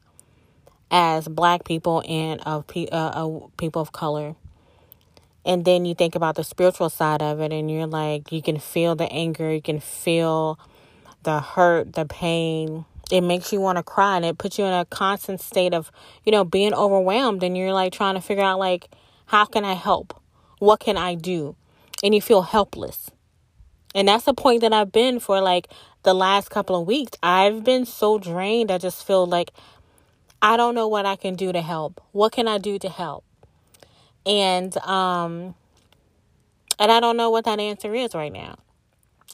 as 0.90 1.28
black 1.28 1.66
people 1.66 2.04
and 2.08 2.42
of 2.42 2.66
pe- 2.68 2.88
uh, 2.88 3.28
uh, 3.28 3.48
people 3.58 3.82
of 3.82 3.92
color. 3.92 4.36
And 5.46 5.64
then 5.66 5.86
you 5.86 5.96
think 5.96 6.16
about 6.16 6.36
the 6.36 6.44
spiritual 6.44 6.90
side 6.90 7.22
of 7.22 7.40
it, 7.40 7.54
and 7.54 7.72
you're 7.72 7.88
like, 7.88 8.32
you 8.32 8.42
can 8.42 8.60
feel 8.60 8.96
the 8.96 9.10
anger, 9.12 9.52
you 9.52 9.62
can 9.62 9.80
feel 9.80 10.60
the 11.24 11.40
hurt, 11.40 11.94
the 11.94 12.06
pain. 12.06 12.86
It 13.12 13.22
makes 13.22 13.54
you 13.54 13.62
want 13.62 13.78
to 13.78 13.84
cry, 13.84 14.18
and 14.18 14.26
it 14.26 14.38
puts 14.38 14.60
you 14.60 14.66
in 14.66 14.74
a 14.74 14.86
constant 14.86 15.42
state 15.42 15.74
of, 15.74 15.92
you 16.26 16.32
know, 16.32 16.44
being 16.44 16.74
overwhelmed. 16.74 17.44
And 17.44 17.58
you're 17.58 17.74
like 17.74 17.94
trying 17.94 18.16
to 18.16 18.22
figure 18.22 18.44
out, 18.44 18.60
like, 18.60 18.90
how 19.28 19.46
can 19.46 19.64
I 19.64 19.74
help? 19.74 20.20
What 20.60 20.80
can 20.80 20.98
I 20.98 21.16
do? 21.16 21.56
And 22.04 22.14
you 22.14 22.22
feel 22.22 22.42
helpless. 22.42 23.10
And 23.96 24.08
that's 24.08 24.26
the 24.26 24.34
point 24.34 24.62
that 24.62 24.74
I've 24.74 24.92
been 24.92 25.20
for 25.20 25.42
like 25.42 25.70
the 26.04 26.14
last 26.14 26.50
couple 26.50 26.80
of 26.80 26.86
weeks. 26.86 27.18
I've 27.24 27.64
been 27.64 27.86
so 27.86 28.20
drained. 28.20 28.72
I 28.72 28.78
just 28.78 29.06
feel 29.06 29.26
like 29.26 29.52
I 30.42 30.56
don't 30.56 30.76
know 30.76 30.88
what 30.88 31.06
I 31.06 31.16
can 31.16 31.36
do 31.36 31.52
to 31.52 31.62
help. 31.62 32.02
What 32.12 32.32
can 32.32 32.48
I 32.48 32.60
do 32.60 32.78
to 32.80 32.90
help? 32.90 33.24
And 34.26 34.78
um 34.80 35.56
and 36.80 36.92
I 36.92 37.00
don't 37.00 37.18
know 37.18 37.32
what 37.32 37.46
that 37.46 37.60
answer 37.60 37.96
is 37.96 38.14
right 38.14 38.32
now. 38.32 38.60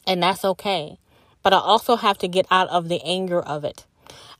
And 0.06 0.22
that's 0.22 0.44
okay. 0.44 0.98
But 1.44 1.52
I 1.52 1.58
also 1.58 1.94
have 1.94 2.18
to 2.18 2.26
get 2.26 2.46
out 2.50 2.68
of 2.70 2.88
the 2.88 3.00
anger 3.04 3.40
of 3.40 3.64
it. 3.64 3.86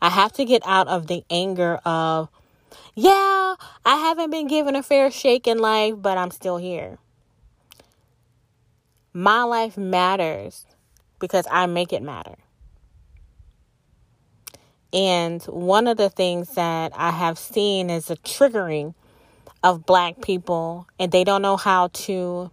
I 0.03 0.09
have 0.09 0.33
to 0.33 0.45
get 0.45 0.63
out 0.67 0.89
of 0.89 1.07
the 1.07 1.23
anger 1.31 1.77
of 1.85 2.29
yeah, 2.97 3.57
I 3.85 3.97
haven't 3.97 4.31
been 4.31 4.47
given 4.47 4.77
a 4.77 4.83
fair 4.83 5.11
shake 5.11 5.47
in 5.47 5.59
life, 5.59 5.95
but 5.99 6.17
I'm 6.17 6.31
still 6.31 6.57
here. 6.57 6.99
My 9.13 9.43
life 9.43 9.77
matters 9.77 10.65
because 11.19 11.47
I 11.51 11.67
make 11.67 11.93
it 11.93 12.03
matter. 12.03 12.37
And 14.93 15.43
one 15.45 15.89
of 15.89 15.97
the 15.97 16.09
things 16.09 16.55
that 16.55 16.93
I 16.95 17.11
have 17.11 17.37
seen 17.37 17.91
is 17.91 18.11
a 18.11 18.17
triggering 18.17 18.95
of 19.63 19.87
black 19.87 20.21
people, 20.21 20.87
and 21.01 21.11
they 21.11 21.25
don't 21.25 21.43
know 21.43 21.57
how 21.57 21.89
to 21.89 22.51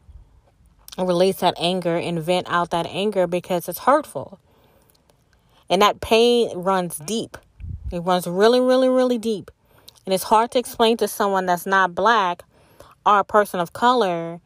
release 0.97 1.37
that 1.37 1.53
anger 1.57 1.95
and 1.95 2.19
vent 2.19 2.47
out 2.49 2.69
that 2.71 2.85
anger 2.87 3.27
because 3.27 3.69
it's 3.69 3.79
hurtful. 3.79 4.39
And 5.69 5.81
that 5.81 6.01
pain 6.01 6.51
runs 6.57 6.97
deep. 6.97 7.37
It 7.91 7.99
runs 7.99 8.27
really, 8.27 8.59
really, 8.59 8.89
really 8.89 9.17
deep. 9.17 9.51
And 10.05 10.13
it's 10.13 10.23
hard 10.23 10.51
to 10.51 10.59
explain 10.59 10.97
to 10.97 11.07
someone 11.07 11.45
that's 11.45 11.65
not 11.65 11.95
black 11.95 12.43
or 13.05 13.19
a 13.19 13.23
person 13.23 13.59
of 13.59 13.73
color 13.73 14.39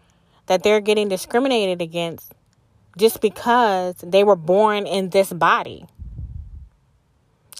that 0.48 0.64
they're 0.64 0.82
getting 0.82 1.10
discriminated 1.10 1.82
against 1.82 2.34
just 2.98 3.22
because 3.22 3.96
they 4.04 4.24
were 4.24 4.36
born 4.36 4.86
in 4.86 5.10
this 5.10 5.34
body. 5.34 5.86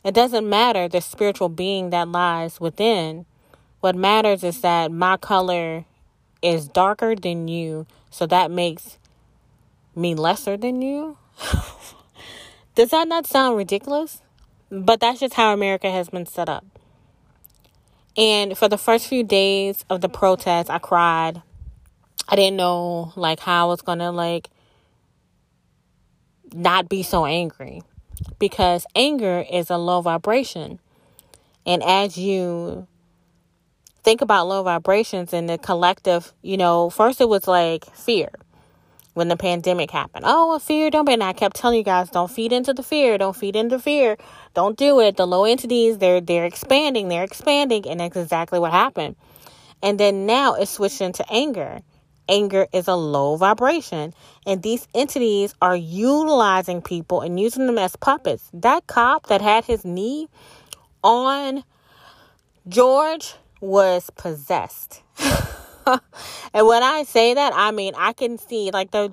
It 0.04 0.14
doesn't 0.14 0.48
matter 0.48 0.88
the 0.88 1.02
spiritual 1.02 1.50
being 1.50 1.90
that 1.90 2.08
lies 2.08 2.60
within. 2.60 3.26
What 3.80 3.96
matters 3.96 4.44
is 4.44 4.62
that 4.62 4.92
my 4.92 5.18
color 5.18 5.86
is 6.46 6.68
darker 6.68 7.16
than 7.16 7.48
you, 7.48 7.88
so 8.10 8.26
that 8.28 8.52
makes 8.52 8.98
me 9.96 10.16
lesser 10.16 10.58
than 10.58 10.82
you. 10.82 11.18
Does 12.76 12.90
that 12.92 13.08
not 13.08 13.26
sound 13.26 13.58
ridiculous? 13.58 14.22
But 14.70 15.00
that's 15.00 15.20
just 15.20 15.36
how 15.36 15.54
America 15.54 15.90
has 15.90 16.10
been 16.10 16.26
set 16.26 16.50
up. 16.50 16.66
And 18.18 18.58
for 18.58 18.68
the 18.68 18.78
first 18.78 19.08
few 19.08 19.24
days 19.24 19.86
of 19.90 20.02
the 20.02 20.10
protest, 20.10 20.70
I 20.70 20.80
cried. 20.80 21.42
I 22.28 22.36
didn't 22.36 22.58
know 22.58 23.14
like 23.16 23.40
how 23.40 23.66
I 23.66 23.70
was 23.70 23.82
going 23.82 24.00
to 24.00 24.12
like 24.12 24.50
not 26.54 26.90
be 26.90 27.04
so 27.04 27.26
angry 27.26 27.82
because 28.40 28.86
anger 28.96 29.46
is 29.52 29.70
a 29.70 29.78
low 29.78 30.02
vibration. 30.02 30.80
And 31.66 31.84
as 31.84 32.18
you 32.18 32.88
think 34.06 34.22
about 34.22 34.48
low 34.48 34.62
vibrations 34.62 35.34
and 35.34 35.50
the 35.50 35.58
collective, 35.58 36.32
you 36.44 36.58
know, 36.58 36.92
first 36.92 37.20
it 37.20 37.28
was 37.28 37.48
like 37.48 37.84
fear 37.96 38.30
when 39.16 39.30
the 39.30 39.36
pandemic 39.36 39.90
happened. 39.90 40.26
Oh, 40.28 40.60
fear, 40.60 40.92
don't 40.92 41.06
be. 41.06 41.14
And 41.14 41.24
I 41.24 41.34
kept 41.34 41.56
telling 41.56 41.80
you 41.80 41.84
guys, 41.84 42.12
don't 42.12 42.30
feed 42.30 42.54
into 42.54 42.74
the 42.74 42.84
fear. 42.84 43.18
Don't 43.18 43.36
feed 43.36 43.56
into 43.56 43.80
fear. 43.80 44.18
Don't 44.54 44.78
do 44.78 45.00
it. 45.02 45.18
The 45.18 45.26
low 45.26 45.44
entities, 45.46 45.98
they're 45.98 46.22
they're 46.22 46.46
expanding. 46.46 47.08
They're 47.08 47.24
expanding, 47.24 47.88
and 47.88 48.00
that's 48.00 48.16
exactly 48.16 48.60
what 48.60 48.72
happened. 48.72 49.16
And 49.82 50.00
then 50.00 50.28
now 50.28 50.54
it's 50.54 50.72
switched 50.72 51.02
into 51.02 51.26
anger 51.30 51.82
anger 52.28 52.66
is 52.74 52.88
a 52.88 52.96
low 52.96 53.36
vibration. 53.36 54.12
And 54.48 54.64
these 54.64 54.88
entities 54.96 55.54
are 55.62 55.76
utilizing 55.76 56.82
people 56.82 57.22
and 57.22 57.40
using 57.40 57.68
them 57.68 57.78
as 57.78 57.96
puppets. 57.96 58.50
That 58.52 58.88
cop 58.88 59.28
that 59.28 59.42
had 59.42 59.66
his 59.66 59.86
knee 59.86 60.28
on 61.04 61.64
George 62.68 63.36
was 63.62 64.10
possessed. 64.12 65.02
and 65.20 66.68
when 66.68 66.84
I 66.84 67.04
say 67.04 67.34
that, 67.34 67.54
I 67.56 67.72
mean 67.72 67.94
I 67.98 68.14
can 68.14 68.38
see 68.38 68.72
like 68.72 68.92
the 68.92 69.12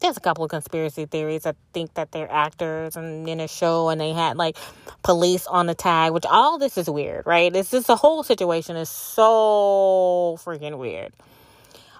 there's 0.00 0.16
a 0.16 0.20
couple 0.20 0.44
of 0.44 0.50
conspiracy 0.50 1.06
theories 1.06 1.42
that 1.42 1.56
think 1.74 1.94
that 1.94 2.10
they're 2.12 2.30
actors 2.30 2.96
and 2.96 3.28
in 3.28 3.38
a 3.38 3.46
show 3.46 3.90
and 3.90 4.00
they 4.00 4.12
had 4.12 4.36
like 4.36 4.56
police 5.02 5.46
on 5.46 5.66
the 5.66 5.74
tag, 5.74 6.12
which 6.12 6.24
all 6.26 6.58
this 6.58 6.78
is 6.78 6.88
weird, 6.88 7.26
right? 7.26 7.54
It's 7.54 7.70
just 7.70 7.86
the 7.86 7.96
whole 7.96 8.22
situation 8.22 8.76
is 8.76 8.88
so 8.88 10.38
freaking 10.42 10.78
weird. 10.78 11.12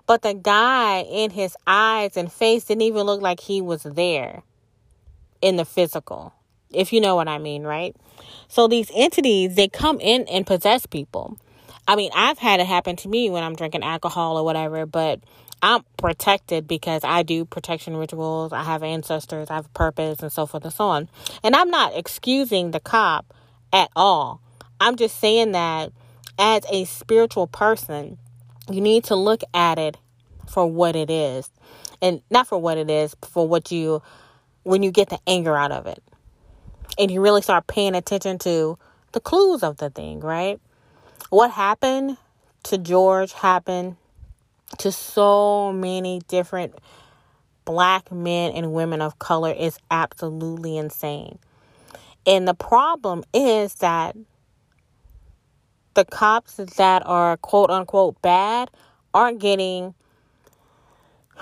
But 0.06 0.22
the 0.22 0.34
guy 0.34 1.02
in 1.02 1.30
his 1.30 1.56
eyes 1.66 2.16
and 2.16 2.32
face 2.32 2.64
didn't 2.64 2.82
even 2.82 3.02
look 3.02 3.20
like 3.20 3.38
he 3.38 3.60
was 3.60 3.82
there 3.82 4.42
in 5.42 5.56
the 5.56 5.64
physical, 5.64 6.34
if 6.72 6.92
you 6.92 7.00
know 7.00 7.16
what 7.16 7.28
I 7.28 7.38
mean, 7.38 7.62
right? 7.64 7.94
So 8.48 8.68
these 8.68 8.90
entities, 8.94 9.54
they 9.54 9.68
come 9.68 10.00
in 10.00 10.26
and 10.28 10.46
possess 10.46 10.86
people. 10.86 11.38
I 11.86 11.96
mean, 11.96 12.10
I've 12.14 12.38
had 12.38 12.60
it 12.60 12.66
happen 12.66 12.96
to 12.96 13.08
me 13.08 13.30
when 13.30 13.42
I'm 13.42 13.56
drinking 13.56 13.82
alcohol 13.82 14.36
or 14.36 14.44
whatever, 14.44 14.86
but 14.86 15.20
I'm 15.62 15.84
protected 15.96 16.66
because 16.66 17.02
I 17.04 17.22
do 17.22 17.44
protection 17.44 17.96
rituals. 17.96 18.52
I 18.52 18.62
have 18.62 18.82
ancestors, 18.82 19.50
I 19.50 19.56
have 19.56 19.72
purpose, 19.74 20.20
and 20.20 20.32
so 20.32 20.46
forth 20.46 20.64
and 20.64 20.72
so 20.72 20.84
on. 20.84 21.08
And 21.42 21.54
I'm 21.54 21.70
not 21.70 21.96
excusing 21.96 22.70
the 22.70 22.80
cop 22.80 23.34
at 23.72 23.90
all. 23.94 24.40
I'm 24.80 24.96
just 24.96 25.18
saying 25.18 25.52
that 25.52 25.92
as 26.38 26.62
a 26.70 26.84
spiritual 26.86 27.46
person, 27.46 28.18
you 28.70 28.80
need 28.80 29.04
to 29.04 29.16
look 29.16 29.42
at 29.52 29.78
it 29.78 29.98
for 30.48 30.66
what 30.66 30.96
it 30.96 31.10
is. 31.10 31.50
And 32.00 32.22
not 32.30 32.46
for 32.46 32.58
what 32.58 32.78
it 32.78 32.88
is, 32.88 33.14
for 33.22 33.46
what 33.46 33.70
you, 33.70 34.02
when 34.62 34.82
you 34.82 34.90
get 34.90 35.10
the 35.10 35.18
anger 35.26 35.56
out 35.56 35.72
of 35.72 35.86
it. 35.86 36.02
And 37.00 37.11
you 37.11 37.23
really 37.23 37.40
start 37.40 37.66
paying 37.66 37.95
attention 37.95 38.38
to 38.40 38.78
the 39.12 39.21
clues 39.21 39.62
of 39.62 39.78
the 39.78 39.88
thing, 39.88 40.21
right? 40.21 40.61
What 41.30 41.50
happened 41.50 42.19
to 42.64 42.76
George 42.76 43.33
happened 43.33 43.97
to 44.78 44.92
so 44.92 45.73
many 45.73 46.21
different 46.28 46.75
black 47.64 48.12
men 48.12 48.52
and 48.52 48.75
women 48.75 49.00
of 49.00 49.19
color 49.19 49.50
is 49.50 49.78
absolutely 49.90 50.76
insane. 50.76 51.38
And 52.26 52.47
the 52.47 52.54
problem 52.54 53.25
is 53.33 53.76
that 53.76 54.14
the 55.95 56.04
cops 56.04 56.57
that 56.57 57.02
are 57.07 57.37
quote 57.38 57.71
unquote 57.71 58.21
bad 58.21 58.71
aren't 59.14 59.40
getting 59.40 59.95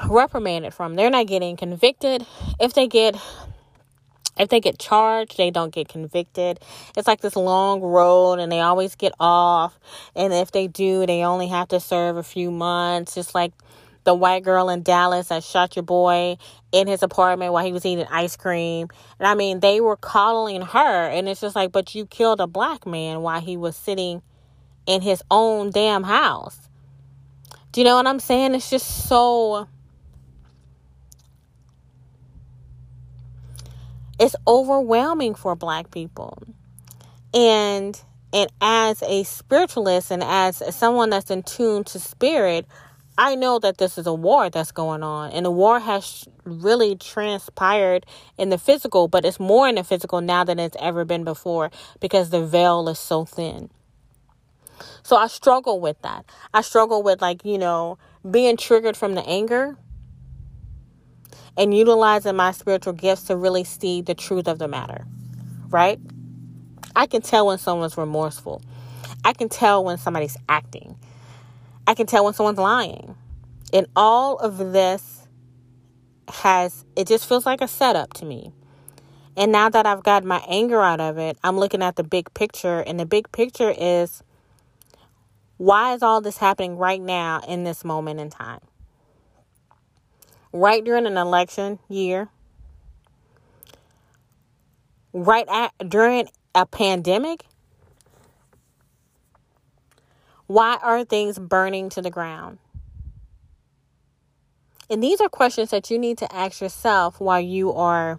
reprimanded 0.08 0.72
from. 0.72 0.94
They're 0.94 1.10
not 1.10 1.26
getting 1.26 1.56
convicted. 1.56 2.24
If 2.60 2.74
they 2.74 2.86
get 2.86 3.16
if 4.38 4.48
they 4.48 4.60
get 4.60 4.78
charged, 4.78 5.36
they 5.36 5.50
don't 5.50 5.72
get 5.72 5.88
convicted. 5.88 6.60
It's 6.96 7.08
like 7.08 7.20
this 7.20 7.36
long 7.36 7.80
road 7.80 8.38
and 8.38 8.50
they 8.50 8.60
always 8.60 8.94
get 8.94 9.12
off. 9.18 9.78
And 10.14 10.32
if 10.32 10.52
they 10.52 10.68
do, 10.68 11.06
they 11.06 11.22
only 11.24 11.48
have 11.48 11.68
to 11.68 11.80
serve 11.80 12.16
a 12.16 12.22
few 12.22 12.50
months. 12.50 13.14
Just 13.14 13.34
like 13.34 13.52
the 14.04 14.14
white 14.14 14.42
girl 14.42 14.70
in 14.70 14.82
Dallas 14.82 15.28
that 15.28 15.44
shot 15.44 15.76
your 15.76 15.82
boy 15.82 16.38
in 16.72 16.86
his 16.86 17.02
apartment 17.02 17.52
while 17.52 17.64
he 17.64 17.72
was 17.72 17.84
eating 17.84 18.06
ice 18.10 18.36
cream. 18.36 18.88
And 19.18 19.26
I 19.26 19.34
mean, 19.34 19.60
they 19.60 19.80
were 19.80 19.96
coddling 19.96 20.62
her. 20.62 21.08
And 21.08 21.28
it's 21.28 21.40
just 21.40 21.56
like, 21.56 21.72
but 21.72 21.94
you 21.94 22.06
killed 22.06 22.40
a 22.40 22.46
black 22.46 22.86
man 22.86 23.20
while 23.20 23.40
he 23.40 23.56
was 23.56 23.76
sitting 23.76 24.22
in 24.86 25.02
his 25.02 25.22
own 25.30 25.70
damn 25.70 26.04
house. 26.04 26.58
Do 27.72 27.80
you 27.80 27.84
know 27.84 27.96
what 27.96 28.06
I'm 28.06 28.20
saying? 28.20 28.54
It's 28.54 28.70
just 28.70 29.08
so 29.08 29.68
it's 34.18 34.36
overwhelming 34.46 35.34
for 35.34 35.54
black 35.54 35.90
people. 35.90 36.42
And 37.34 38.00
and 38.32 38.50
as 38.60 39.02
a 39.02 39.24
spiritualist 39.24 40.10
and 40.10 40.22
as 40.22 40.62
someone 40.74 41.10
that's 41.10 41.30
in 41.30 41.42
tune 41.42 41.84
to 41.84 41.98
spirit, 41.98 42.66
I 43.16 43.34
know 43.34 43.58
that 43.58 43.78
this 43.78 43.96
is 43.96 44.06
a 44.06 44.14
war 44.14 44.50
that's 44.50 44.70
going 44.70 45.02
on, 45.02 45.32
and 45.32 45.44
the 45.44 45.50
war 45.50 45.80
has 45.80 46.28
really 46.44 46.94
transpired 46.94 48.06
in 48.36 48.50
the 48.50 48.58
physical, 48.58 49.08
but 49.08 49.24
it's 49.24 49.40
more 49.40 49.68
in 49.68 49.74
the 49.74 49.84
physical 49.84 50.20
now 50.20 50.44
than 50.44 50.58
it's 50.58 50.76
ever 50.78 51.04
been 51.04 51.24
before 51.24 51.70
because 52.00 52.30
the 52.30 52.44
veil 52.44 52.88
is 52.88 52.98
so 52.98 53.24
thin. 53.24 53.70
So 55.02 55.16
I 55.16 55.26
struggle 55.26 55.80
with 55.80 56.00
that. 56.02 56.26
I 56.54 56.60
struggle 56.60 57.02
with, 57.02 57.20
like, 57.20 57.44
you 57.44 57.58
know, 57.58 57.98
being 58.30 58.56
triggered 58.56 58.96
from 58.96 59.14
the 59.14 59.26
anger 59.26 59.76
and 61.58 61.76
utilizing 61.76 62.36
my 62.36 62.52
spiritual 62.52 62.92
gifts 62.92 63.24
to 63.24 63.36
really 63.36 63.64
see 63.64 64.00
the 64.00 64.14
truth 64.14 64.46
of 64.46 64.58
the 64.58 64.68
matter, 64.68 65.04
right? 65.68 65.98
I 66.94 67.06
can 67.06 67.20
tell 67.20 67.48
when 67.48 67.58
someone's 67.58 67.98
remorseful. 67.98 68.62
I 69.24 69.32
can 69.32 69.48
tell 69.48 69.84
when 69.84 69.98
somebody's 69.98 70.36
acting. 70.48 70.96
I 71.86 71.94
can 71.94 72.06
tell 72.06 72.24
when 72.24 72.32
someone's 72.32 72.58
lying. 72.58 73.16
And 73.72 73.88
all 73.96 74.38
of 74.38 74.58
this 74.58 75.26
has, 76.28 76.84
it 76.94 77.08
just 77.08 77.28
feels 77.28 77.44
like 77.44 77.60
a 77.60 77.68
setup 77.68 78.14
to 78.14 78.24
me. 78.24 78.52
And 79.36 79.50
now 79.50 79.68
that 79.68 79.84
I've 79.84 80.02
got 80.02 80.24
my 80.24 80.42
anger 80.48 80.80
out 80.80 81.00
of 81.00 81.18
it, 81.18 81.36
I'm 81.42 81.58
looking 81.58 81.82
at 81.82 81.96
the 81.96 82.04
big 82.04 82.32
picture. 82.34 82.80
And 82.80 83.00
the 83.00 83.06
big 83.06 83.30
picture 83.32 83.74
is 83.76 84.22
why 85.56 85.94
is 85.94 86.02
all 86.02 86.20
this 86.20 86.38
happening 86.38 86.76
right 86.76 87.00
now 87.00 87.40
in 87.46 87.64
this 87.64 87.84
moment 87.84 88.20
in 88.20 88.30
time? 88.30 88.60
Right 90.52 90.84
during 90.84 91.06
an 91.06 91.16
election 91.16 91.78
year, 91.88 92.28
right 95.12 95.46
at, 95.48 95.72
during 95.88 96.28
a 96.54 96.66
pandemic? 96.66 97.44
Why 100.46 100.78
are 100.82 101.04
things 101.04 101.38
burning 101.38 101.90
to 101.90 102.02
the 102.02 102.10
ground? 102.10 102.58
And 104.90 105.02
these 105.02 105.20
are 105.20 105.28
questions 105.28 105.70
that 105.70 105.90
you 105.90 105.98
need 105.98 106.18
to 106.18 106.34
ask 106.34 106.62
yourself 106.62 107.20
while 107.20 107.40
you 107.40 107.72
are 107.74 108.18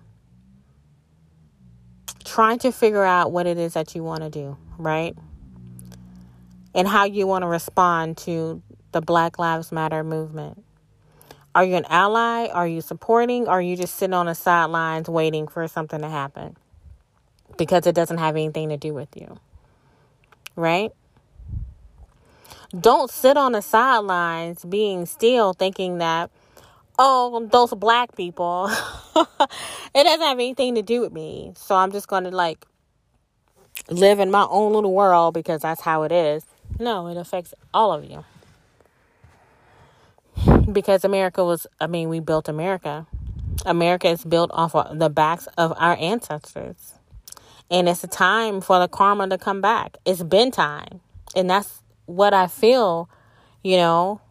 trying 2.24 2.59
to 2.59 2.71
figure 2.71 3.03
out 3.03 3.31
what 3.31 3.48
it 3.48 3.57
is 3.57 3.74
that 3.74 3.95
you 3.95 4.03
want 4.03 4.21
to 4.21 4.29
do, 4.29 4.55
right? 4.77 5.17
And 6.75 6.88
how 6.88 7.05
you 7.05 7.25
want 7.25 7.41
to 7.41 7.48
respond 7.48 8.17
to 8.17 8.62
the 8.91 9.01
Black 9.01 9.39
Lives 9.39 9.71
Matter 9.71 10.03
movement. 10.03 10.63
Are 11.56 11.65
you 11.65 11.75
an 11.75 11.86
ally? 11.89 12.48
Are 12.48 12.68
you 12.68 12.82
supporting? 12.82 13.48
Or 13.48 13.53
are 13.53 13.62
you 13.62 13.75
just 13.75 13.96
sitting 13.96 14.13
on 14.13 14.27
the 14.27 14.36
sidelines 14.36 15.10
waiting 15.10 15.48
for 15.48 15.68
something 15.68 16.01
to 16.01 16.10
happen? 16.10 16.56
Because 17.58 17.88
it 17.88 17.96
doesn't 17.96 18.20
have 18.20 18.36
anything 18.36 18.70
to 18.70 18.77
do 18.77 18.94
with 18.94 19.10
you. 19.15 19.39
Right? 20.55 20.92
Don't 22.79 23.09
sit 23.09 23.35
on 23.35 23.53
the 23.53 23.62
sidelines 23.62 24.64
being 24.64 25.07
still 25.07 25.53
thinking 25.53 25.98
that, 25.98 26.29
oh, 27.00 27.48
those 27.51 27.74
black 27.74 28.16
people, 28.16 28.70
it 29.16 30.03
doesn't 30.03 30.22
have 30.22 30.38
anything 30.38 30.75
to 30.75 30.83
do 30.83 31.01
with 31.01 31.12
me. 31.12 31.53
So 31.55 31.75
I'm 31.75 31.92
just 31.92 32.07
going 32.07 32.25
to 32.25 32.31
like 32.31 32.64
live 33.90 34.20
in 34.20 34.29
my 34.29 34.46
own 34.51 34.74
little 34.74 34.94
world 34.94 35.33
because 35.33 35.64
that's 35.64 35.81
how 35.81 36.03
it 36.03 36.12
is. 36.12 36.46
No, 36.77 37.07
it 37.07 37.18
affects 37.18 37.55
all 37.74 37.92
of 37.92 38.05
you 38.05 38.24
because 40.74 41.03
America 41.03 41.44
was, 41.44 41.68
I 41.79 41.88
mean, 41.88 42.10
we 42.10 42.20
built 42.20 42.48
America. 42.48 43.08
America 43.66 44.08
is 44.10 44.24
built 44.24 44.51
off 44.53 44.75
of 44.75 45.00
the 45.00 45.10
backs 45.10 45.48
of 45.58 45.74
our 45.77 45.98
ancestors. 46.00 46.94
And 47.72 47.88
it's 47.88 48.03
a 48.03 48.08
time 48.08 48.62
for 48.62 48.79
the 48.79 48.88
karma 48.88 49.27
to 49.29 49.38
come 49.38 49.62
back. 49.62 49.98
It's 50.05 50.24
been 50.24 50.51
time. 50.51 51.01
And 51.36 51.50
that's 51.50 51.82
what 52.05 52.34
I 52.34 52.48
feel, 52.48 53.10
you 53.64 53.77
know. 53.77 54.22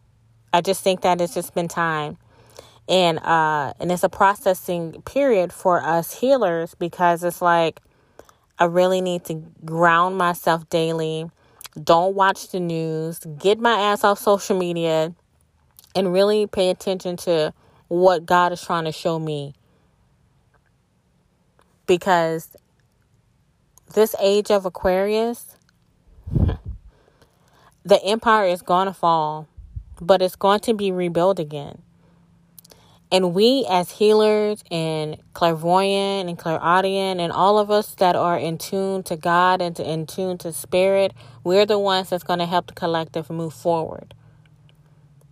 I 0.52 0.60
just 0.60 0.82
think 0.82 1.02
that 1.02 1.20
it's 1.20 1.34
just 1.34 1.54
been 1.54 1.68
time. 1.68 2.16
And 2.88 3.18
uh 3.18 3.74
and 3.78 3.92
it's 3.92 4.02
a 4.02 4.08
processing 4.08 5.02
period 5.02 5.52
for 5.52 5.82
us 5.84 6.18
healers 6.18 6.74
because 6.74 7.22
it's 7.22 7.42
like 7.42 7.80
I 8.58 8.64
really 8.64 9.00
need 9.02 9.24
to 9.26 9.34
ground 9.64 10.16
myself 10.16 10.68
daily. 10.70 11.30
Don't 11.80 12.14
watch 12.14 12.48
the 12.48 12.60
news. 12.60 13.18
Get 13.38 13.60
my 13.60 13.78
ass 13.78 14.04
off 14.04 14.18
social 14.18 14.58
media 14.58 15.14
and 15.94 16.12
really 16.12 16.46
pay 16.46 16.70
attention 16.70 17.16
to 17.18 17.52
what 17.88 18.26
God 18.26 18.52
is 18.52 18.62
trying 18.62 18.84
to 18.84 18.92
show 18.92 19.18
me. 19.18 19.54
Because 21.86 22.56
this 23.94 24.14
age 24.20 24.50
of 24.50 24.66
Aquarius, 24.66 25.56
the 27.84 28.04
empire 28.04 28.48
is 28.48 28.62
going 28.62 28.86
to 28.86 28.92
fall, 28.92 29.48
but 30.00 30.20
it's 30.20 30.36
going 30.36 30.60
to 30.60 30.74
be 30.74 30.92
rebuilt 30.92 31.38
again. 31.38 31.82
And 33.10 33.32
we, 33.32 33.66
as 33.70 33.90
healers 33.92 34.62
and 34.70 35.16
clairvoyant 35.32 36.28
and 36.28 36.38
clairaudient, 36.38 37.20
and 37.20 37.32
all 37.32 37.58
of 37.58 37.70
us 37.70 37.94
that 37.94 38.14
are 38.14 38.38
in 38.38 38.58
tune 38.58 39.02
to 39.04 39.16
God 39.16 39.62
and 39.62 39.74
to, 39.76 39.90
in 39.90 40.06
tune 40.06 40.36
to 40.38 40.52
spirit, 40.52 41.14
we're 41.42 41.64
the 41.64 41.78
ones 41.78 42.10
that's 42.10 42.22
going 42.22 42.40
to 42.40 42.46
help 42.46 42.66
the 42.66 42.74
collective 42.74 43.30
move 43.30 43.54
forward. 43.54 44.12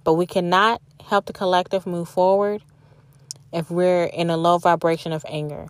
But 0.06 0.14
we 0.14 0.24
cannot 0.24 0.80
help 1.04 1.26
the 1.26 1.32
collective 1.32 1.84
move 1.84 2.08
forward 2.08 2.62
if 3.52 3.72
we're 3.72 4.04
in 4.04 4.30
a 4.30 4.36
low 4.36 4.56
vibration 4.56 5.10
of 5.10 5.26
anger. 5.28 5.66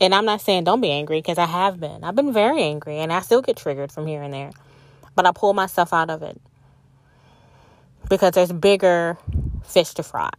And 0.00 0.14
I'm 0.14 0.24
not 0.24 0.40
saying 0.40 0.62
don't 0.62 0.80
be 0.80 0.92
angry 0.92 1.18
because 1.18 1.36
I 1.36 1.46
have 1.46 1.80
been. 1.80 2.04
I've 2.04 2.14
been 2.14 2.32
very 2.32 2.62
angry 2.62 3.00
and 3.00 3.12
I 3.12 3.18
still 3.22 3.42
get 3.42 3.56
triggered 3.56 3.90
from 3.90 4.06
here 4.06 4.22
and 4.22 4.32
there. 4.32 4.52
But 5.16 5.26
I 5.26 5.32
pull 5.32 5.54
myself 5.54 5.92
out 5.92 6.08
of 6.08 6.22
it 6.22 6.40
because 8.08 8.30
there's 8.34 8.52
bigger 8.52 9.18
fish 9.64 9.92
to 9.94 10.04
fry. 10.04 10.30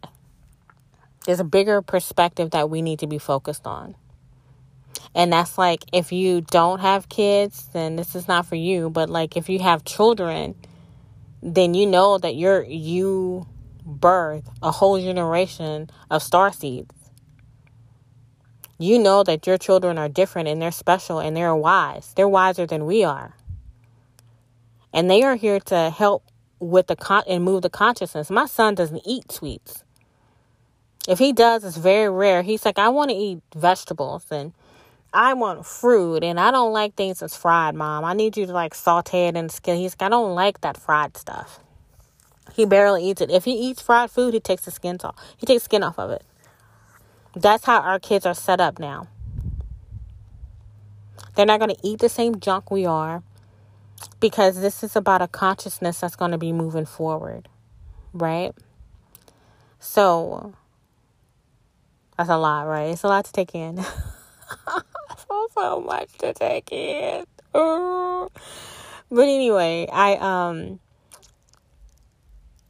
There's 1.26 1.40
a 1.40 1.44
bigger 1.44 1.82
perspective 1.82 2.52
that 2.52 2.70
we 2.70 2.80
need 2.80 3.00
to 3.00 3.06
be 3.06 3.18
focused 3.18 3.66
on. 3.66 3.96
And 5.14 5.30
that's 5.30 5.58
like 5.58 5.84
if 5.92 6.10
you 6.10 6.40
don't 6.40 6.80
have 6.80 7.10
kids, 7.10 7.68
then 7.74 7.96
this 7.96 8.14
is 8.14 8.28
not 8.28 8.46
for 8.46 8.56
you. 8.56 8.88
But 8.88 9.10
like 9.10 9.36
if 9.36 9.50
you 9.50 9.58
have 9.58 9.84
children, 9.84 10.54
then 11.42 11.74
you 11.74 11.86
know 11.86 12.18
that 12.18 12.36
you're 12.36 12.62
you 12.62 13.46
birth 13.84 14.48
a 14.62 14.70
whole 14.70 15.00
generation 15.00 15.90
of 16.10 16.22
star 16.22 16.52
seeds. 16.52 16.94
You 18.78 18.98
know 18.98 19.22
that 19.24 19.46
your 19.46 19.58
children 19.58 19.98
are 19.98 20.08
different 20.08 20.48
and 20.48 20.60
they're 20.60 20.70
special 20.70 21.18
and 21.18 21.36
they're 21.36 21.54
wise. 21.54 22.12
They're 22.16 22.28
wiser 22.28 22.66
than 22.66 22.86
we 22.86 23.04
are. 23.04 23.36
And 24.92 25.10
they 25.10 25.22
are 25.22 25.36
here 25.36 25.60
to 25.60 25.90
help 25.90 26.24
with 26.58 26.86
the 26.86 26.96
con 26.96 27.22
and 27.28 27.44
move 27.44 27.62
the 27.62 27.70
consciousness. 27.70 28.30
My 28.30 28.46
son 28.46 28.74
doesn't 28.74 29.02
eat 29.04 29.32
sweets. 29.32 29.84
If 31.08 31.18
he 31.18 31.32
does, 31.32 31.64
it's 31.64 31.76
very 31.76 32.08
rare. 32.08 32.42
He's 32.42 32.64
like, 32.64 32.78
I 32.78 32.88
want 32.88 33.10
to 33.10 33.16
eat 33.16 33.40
vegetables 33.56 34.26
and 34.30 34.52
I 35.14 35.34
want 35.34 35.66
fruit 35.66 36.24
and 36.24 36.40
I 36.40 36.50
don't 36.50 36.72
like 36.72 36.94
things 36.94 37.20
that's 37.20 37.36
fried, 37.36 37.74
mom. 37.74 38.04
I 38.04 38.14
need 38.14 38.36
you 38.36 38.46
to 38.46 38.52
like 38.52 38.74
saute 38.74 39.28
it 39.28 39.36
in 39.36 39.48
skin. 39.48 39.76
He's 39.76 39.92
like, 39.92 40.06
I 40.06 40.08
don't 40.08 40.34
like 40.34 40.62
that 40.62 40.76
fried 40.76 41.16
stuff. 41.16 41.60
He 42.54 42.64
barely 42.64 43.08
eats 43.08 43.20
it. 43.20 43.30
If 43.30 43.44
he 43.44 43.52
eats 43.52 43.82
fried 43.82 44.10
food, 44.10 44.34
he 44.34 44.40
takes 44.40 44.64
the 44.64 44.70
skin 44.70 44.98
off. 45.04 45.16
He 45.36 45.46
takes 45.46 45.64
skin 45.64 45.82
off 45.82 45.98
of 45.98 46.10
it. 46.10 46.22
That's 47.34 47.64
how 47.64 47.80
our 47.80 47.98
kids 47.98 48.26
are 48.26 48.34
set 48.34 48.60
up 48.60 48.78
now. 48.78 49.08
They're 51.34 51.46
not 51.46 51.60
going 51.60 51.74
to 51.74 51.80
eat 51.82 52.00
the 52.00 52.10
same 52.10 52.40
junk 52.40 52.70
we 52.70 52.84
are 52.84 53.22
because 54.20 54.60
this 54.60 54.82
is 54.82 54.96
about 54.96 55.22
a 55.22 55.28
consciousness 55.28 56.00
that's 56.00 56.16
going 56.16 56.30
to 56.30 56.38
be 56.38 56.52
moving 56.52 56.84
forward, 56.84 57.48
right? 58.12 58.52
So 59.80 60.54
that's 62.18 62.28
a 62.28 62.36
lot, 62.36 62.66
right? 62.66 62.90
It's 62.90 63.02
a 63.02 63.08
lot 63.08 63.24
to 63.24 63.32
take 63.32 63.54
in. 63.54 63.82
so 65.54 65.80
much 65.80 66.12
to 66.18 66.32
take 66.34 66.72
in. 66.72 67.24
But 69.10 69.28
anyway, 69.28 69.88
I 69.92 70.14
um 70.16 70.80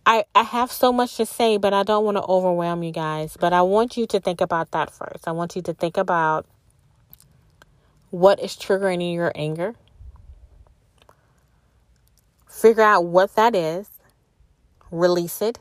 I, 0.05 0.25
I 0.35 0.43
have 0.43 0.73
so 0.73 0.93
much 0.93 1.17
to 1.17 1.27
say, 1.27 1.57
but 1.59 1.73
I 1.73 1.85
don't 1.85 2.05
want 2.05 2.17
to 2.17 2.25
overwhelm 2.25 2.83
you 2.83 2.93
guys. 2.93 3.37
But 3.39 3.53
I 3.53 3.63
want 3.63 3.97
you 3.97 4.07
to 4.09 4.21
think 4.21 4.41
about 4.41 4.73
that 4.73 4.91
first. 4.91 5.29
I 5.29 5.33
want 5.33 5.55
you 5.57 5.63
to 5.63 5.75
think 5.75 5.97
about 5.97 6.47
what 8.11 8.41
is 8.41 8.57
triggering 8.57 9.15
your 9.15 9.33
anger. 9.35 9.75
Figure 12.51 12.83
out 12.83 13.07
what 13.07 13.35
that 13.37 13.55
is, 13.55 13.89
release 14.91 15.41
it, 15.41 15.59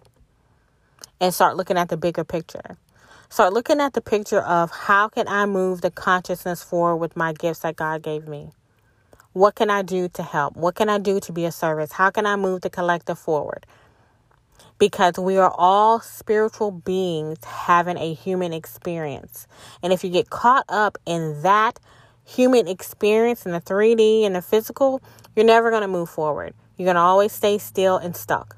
and 1.19 1.33
start 1.33 1.55
looking 1.55 1.77
at 1.77 1.89
the 1.89 1.97
bigger 1.97 2.23
picture. 2.23 2.77
Start 3.31 3.53
looking 3.53 3.79
at 3.79 3.93
the 3.93 4.01
picture 4.01 4.41
of 4.41 4.71
how 4.71 5.07
can 5.07 5.25
I 5.29 5.45
move 5.45 5.79
the 5.79 5.89
consciousness 5.89 6.61
forward 6.61 6.97
with 6.97 7.15
my 7.15 7.31
gifts 7.31 7.59
that 7.59 7.77
God 7.77 8.03
gave 8.03 8.27
me? 8.27 8.49
What 9.31 9.55
can 9.55 9.69
I 9.69 9.83
do 9.83 10.09
to 10.09 10.21
help? 10.21 10.57
What 10.57 10.75
can 10.75 10.89
I 10.89 10.97
do 10.97 11.21
to 11.21 11.31
be 11.31 11.45
a 11.45 11.51
service? 11.53 11.93
How 11.93 12.09
can 12.09 12.25
I 12.25 12.35
move 12.35 12.59
the 12.59 12.69
collective 12.69 13.17
forward? 13.17 13.65
because 14.77 15.13
we 15.19 15.37
are 15.37 15.53
all 15.59 15.99
spiritual 15.99 16.71
beings 16.71 17.37
having 17.45 17.97
a 17.97 18.15
human 18.15 18.51
experience. 18.51 19.47
And 19.83 19.93
if 19.93 20.03
you 20.03 20.09
get 20.09 20.31
caught 20.31 20.65
up 20.67 20.97
in 21.05 21.43
that 21.43 21.79
human 22.25 22.67
experience 22.67 23.45
in 23.45 23.51
the 23.51 23.61
3D 23.61 24.25
and 24.25 24.35
the 24.35 24.41
physical, 24.41 24.99
you're 25.35 25.45
never 25.45 25.69
going 25.69 25.83
to 25.83 25.87
move 25.87 26.09
forward. 26.09 26.55
You're 26.77 26.87
going 26.87 26.95
to 26.95 27.01
always 27.01 27.31
stay 27.31 27.59
still 27.59 27.97
and 27.97 28.15
stuck. 28.15 28.57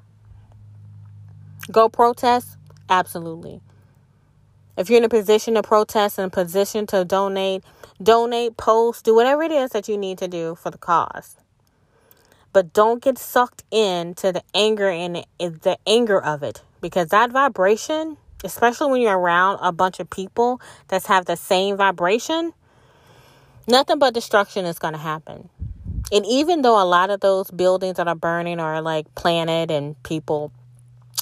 Go 1.69 1.89
protest? 1.89 2.55
Absolutely. 2.89 3.59
If 4.75 4.89
you're 4.89 4.97
in 4.97 5.03
a 5.03 5.09
position 5.09 5.53
to 5.53 5.61
protest 5.61 6.17
and 6.17 6.27
a 6.27 6.29
position 6.29 6.87
to 6.87 7.05
donate, 7.05 7.63
donate, 8.01 8.57
post, 8.57 9.05
do 9.05 9.15
whatever 9.15 9.43
it 9.43 9.51
is 9.51 9.71
that 9.71 9.87
you 9.87 9.97
need 9.97 10.17
to 10.17 10.27
do 10.27 10.55
for 10.55 10.71
the 10.71 10.77
cause. 10.77 11.37
But 12.51 12.73
don't 12.73 13.01
get 13.01 13.17
sucked 13.17 13.63
into 13.71 14.31
the 14.31 14.43
anger 14.53 14.89
and 14.89 15.25
the 15.39 15.77
anger 15.87 16.21
of 16.21 16.43
it 16.43 16.63
because 16.81 17.09
that 17.09 17.31
vibration 17.31 18.17
especially 18.43 18.91
when 18.91 19.01
you're 19.01 19.17
around 19.17 19.57
a 19.61 19.71
bunch 19.71 19.99
of 19.99 20.09
people 20.09 20.59
that 20.89 21.05
have 21.05 21.25
the 21.25 21.37
same 21.37 21.77
vibration 21.77 22.53
nothing 23.67 23.99
but 23.99 24.13
destruction 24.13 24.65
is 24.65 24.79
going 24.79 24.93
to 24.93 24.99
happen. 24.99 25.49
And 26.11 26.25
even 26.25 26.61
though 26.61 26.81
a 26.81 26.85
lot 26.85 27.09
of 27.09 27.21
those 27.21 27.49
buildings 27.49 27.97
that 27.97 28.07
are 28.07 28.15
burning 28.15 28.59
are 28.59 28.81
like 28.81 29.13
planted 29.15 29.71
and 29.71 30.01
people 30.03 30.51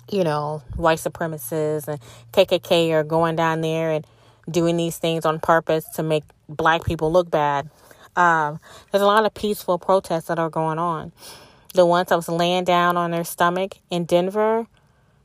you 0.10 0.24
know 0.24 0.62
white 0.76 0.98
supremacists 0.98 1.88
and 1.88 2.00
kkk 2.32 2.92
are 2.92 3.04
going 3.04 3.36
down 3.36 3.62
there 3.62 3.92
and 3.92 4.06
doing 4.50 4.78
these 4.78 4.98
things 4.98 5.26
on 5.26 5.40
purpose 5.40 5.86
to 5.86 6.04
make 6.04 6.24
black 6.50 6.84
people 6.84 7.12
look 7.12 7.30
bad 7.30 7.70
um, 8.16 8.60
there's 8.92 9.02
a 9.02 9.06
lot 9.08 9.26
of 9.26 9.34
peaceful 9.34 9.80
protests 9.80 10.26
that 10.26 10.40
are 10.40 10.50
going 10.50 10.80
on. 10.80 11.12
The 11.74 11.86
ones 11.86 12.10
that 12.10 12.16
was 12.16 12.28
laying 12.28 12.66
down 12.66 12.98
on 12.98 13.12
their 13.12 13.24
stomach 13.24 13.78
in 13.90 14.06
Denver, 14.06 14.68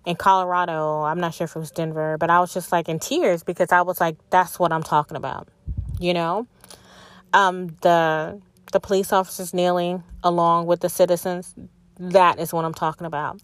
in 0.05 0.15
Colorado, 0.15 1.03
I'm 1.03 1.19
not 1.19 1.35
sure 1.35 1.47
if 1.47 1.57
it 1.57 1.59
was 1.59 1.73
Denver, 1.73 2.17
but 2.19 2.31
I 2.31 2.39
was 2.39 2.55
just 2.55 2.71
like 2.71 2.89
in 2.89 3.01
tears 3.01 3.43
because 3.43 3.73
I 3.73 3.83
was 3.83 4.01
like, 4.01 4.17
that's 4.31 4.59
what 4.59 4.73
I'm 4.73 4.85
talking 4.85 5.17
about, 5.17 5.49
you 5.99 6.15
know. 6.15 6.47
Um, 7.33 7.77
the 7.81 8.41
the 8.73 8.81
police 8.81 9.13
officers 9.13 9.53
kneeling 9.53 10.05
along 10.23 10.67
with 10.67 10.81
the 10.81 10.89
citizens, 10.89 11.55
that 11.99 12.39
is 12.39 12.53
what 12.53 12.65
I'm 12.65 12.75
talking 12.75 13.07
about. 13.07 13.41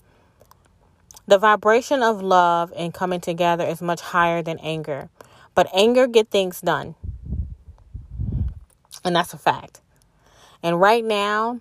The 1.26 1.38
vibration 1.38 2.02
of 2.02 2.20
love 2.20 2.72
and 2.76 2.92
coming 2.92 3.20
together 3.20 3.64
is 3.64 3.80
much 3.80 4.00
higher 4.00 4.42
than 4.42 4.58
anger. 4.58 5.08
But 5.54 5.68
anger 5.74 6.06
get 6.06 6.30
things 6.30 6.60
done. 6.60 6.94
And 9.04 9.14
that's 9.14 9.32
a 9.32 9.38
fact. 9.38 9.80
And 10.62 10.80
right 10.80 11.04
now, 11.04 11.60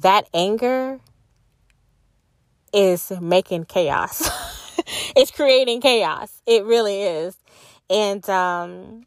that 0.00 0.28
anger 0.34 1.00
is 2.72 3.12
making 3.20 3.64
chaos. 3.64 4.28
it's 5.16 5.30
creating 5.30 5.80
chaos. 5.80 6.42
It 6.46 6.64
really 6.64 7.02
is. 7.02 7.36
And 7.88 8.28
um, 8.30 9.06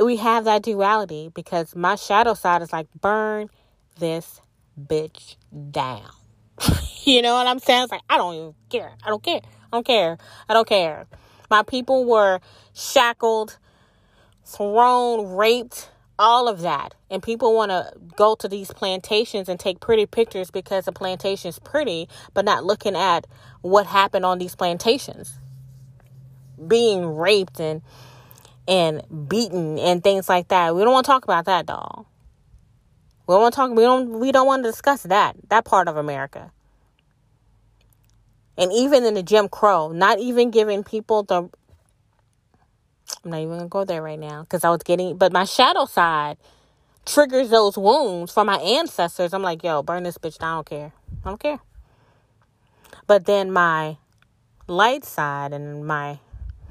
we 0.00 0.16
have 0.16 0.44
that 0.44 0.62
duality 0.62 1.30
because 1.34 1.74
my 1.74 1.96
shadow 1.96 2.34
side 2.34 2.62
is 2.62 2.72
like, 2.72 2.86
burn 3.00 3.50
this 3.98 4.40
bitch 4.80 5.36
down. 5.70 6.08
you 7.06 7.22
know 7.22 7.34
what 7.34 7.46
I'm 7.46 7.58
saying? 7.58 7.84
It's 7.84 7.92
like, 7.92 8.02
I 8.08 8.16
don't 8.16 8.34
even 8.34 8.54
care. 8.70 8.92
I 9.04 9.08
don't 9.08 9.22
care. 9.22 9.40
I 9.44 9.76
don't 9.76 9.86
care. 9.86 10.18
I 10.48 10.54
don't 10.54 10.68
care. 10.68 11.06
My 11.50 11.62
people 11.62 12.04
were 12.04 12.40
shackled, 12.74 13.58
thrown, 14.44 15.34
raped, 15.36 15.90
all 16.18 16.48
of 16.48 16.60
that. 16.60 16.94
And 17.10 17.22
people 17.22 17.54
want 17.54 17.70
to 17.70 17.92
go 18.16 18.34
to 18.36 18.48
these 18.48 18.70
plantations 18.70 19.48
and 19.48 19.58
take 19.58 19.80
pretty 19.80 20.06
pictures 20.06 20.50
because 20.50 20.84
the 20.84 20.92
plantation 20.92 21.48
is 21.48 21.58
pretty, 21.58 22.08
but 22.34 22.44
not 22.44 22.64
looking 22.64 22.96
at 22.96 23.26
what 23.62 23.86
happened 23.86 24.24
on 24.24 24.38
these 24.38 24.54
plantations. 24.54 25.34
Being 26.66 27.16
raped 27.16 27.60
and 27.60 27.82
and 28.68 29.02
beaten 29.28 29.76
and 29.80 30.04
things 30.04 30.28
like 30.28 30.48
that. 30.48 30.76
We 30.76 30.82
don't 30.82 30.92
want 30.92 31.04
to 31.04 31.10
talk 31.10 31.24
about 31.24 31.46
that, 31.46 31.66
doll. 31.66 32.06
We 33.26 33.34
don't 33.34 33.42
want 33.42 33.54
to 33.54 33.56
talk 33.56 33.70
we 33.70 33.82
don't 33.82 34.20
we 34.20 34.30
don't 34.30 34.46
want 34.46 34.62
to 34.62 34.70
discuss 34.70 35.02
that, 35.02 35.36
that 35.48 35.64
part 35.64 35.88
of 35.88 35.96
America. 35.96 36.52
And 38.58 38.72
even 38.72 39.04
in 39.04 39.14
the 39.14 39.22
Jim 39.22 39.48
Crow, 39.48 39.92
not 39.92 40.18
even 40.18 40.50
giving 40.50 40.84
people 40.84 41.22
the 41.22 41.48
I'm 43.24 43.30
not 43.30 43.40
even 43.40 43.56
gonna 43.56 43.68
go 43.68 43.84
there 43.84 44.02
right 44.02 44.18
now 44.18 44.42
because 44.42 44.64
I 44.64 44.70
was 44.70 44.82
getting, 44.82 45.16
but 45.16 45.32
my 45.32 45.44
shadow 45.44 45.84
side 45.84 46.38
triggers 47.06 47.50
those 47.50 47.76
wounds 47.76 48.32
from 48.32 48.46
my 48.46 48.56
ancestors. 48.56 49.32
I'm 49.32 49.42
like, 49.42 49.62
yo, 49.62 49.82
burn 49.82 50.02
this 50.02 50.18
bitch 50.18 50.38
down. 50.38 50.50
I 50.50 50.56
don't 50.56 50.66
care. 50.66 50.92
I 51.24 51.28
don't 51.28 51.40
care. 51.40 51.58
But 53.06 53.26
then 53.26 53.52
my 53.52 53.96
light 54.66 55.04
side 55.04 55.52
and 55.52 55.86
my 55.86 56.18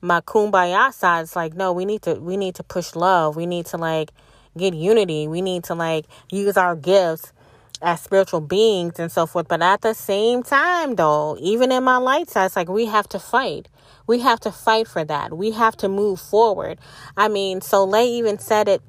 my 0.00 0.20
kumbaya 0.20 0.92
side 0.92 1.22
is 1.22 1.36
like, 1.36 1.54
no, 1.54 1.72
we 1.72 1.84
need 1.84 2.02
to 2.02 2.14
we 2.14 2.36
need 2.36 2.56
to 2.56 2.62
push 2.62 2.94
love. 2.94 3.36
We 3.36 3.46
need 3.46 3.66
to 3.66 3.76
like 3.76 4.10
get 4.56 4.74
unity. 4.74 5.28
We 5.28 5.42
need 5.42 5.64
to 5.64 5.74
like 5.74 6.06
use 6.30 6.56
our 6.56 6.74
gifts 6.74 7.32
as 7.82 8.00
spiritual 8.00 8.40
beings 8.40 8.98
and 8.98 9.10
so 9.10 9.26
forth. 9.26 9.48
But 9.48 9.62
at 9.62 9.80
the 9.80 9.94
same 9.94 10.42
time, 10.42 10.96
though, 10.96 11.36
even 11.40 11.72
in 11.72 11.84
my 11.84 11.96
light 11.96 12.28
side, 12.28 12.46
it's 12.46 12.56
like 12.56 12.68
we 12.68 12.86
have 12.86 13.08
to 13.10 13.18
fight. 13.18 13.68
We 14.06 14.20
have 14.20 14.40
to 14.40 14.52
fight 14.52 14.88
for 14.88 15.04
that. 15.04 15.36
We 15.36 15.52
have 15.52 15.76
to 15.78 15.88
move 15.88 16.20
forward. 16.20 16.78
I 17.16 17.28
mean, 17.28 17.60
Soleil 17.60 18.06
even 18.06 18.38
said 18.38 18.68
it 18.68 18.82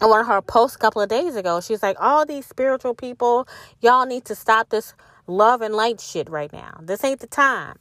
on 0.00 0.10
one 0.10 0.20
of 0.20 0.26
her 0.26 0.42
posts 0.42 0.76
a 0.76 0.78
couple 0.78 1.02
of 1.02 1.08
days 1.08 1.34
ago. 1.34 1.60
She's 1.60 1.82
like, 1.82 1.96
all 1.98 2.24
these 2.24 2.46
spiritual 2.46 2.94
people, 2.94 3.48
y'all 3.80 4.06
need 4.06 4.24
to 4.26 4.34
stop 4.34 4.68
this 4.68 4.94
love 5.26 5.62
and 5.62 5.74
light 5.74 6.00
shit 6.00 6.28
right 6.28 6.52
now. 6.52 6.80
This 6.82 7.02
ain't 7.04 7.20
the 7.20 7.26
time. 7.26 7.76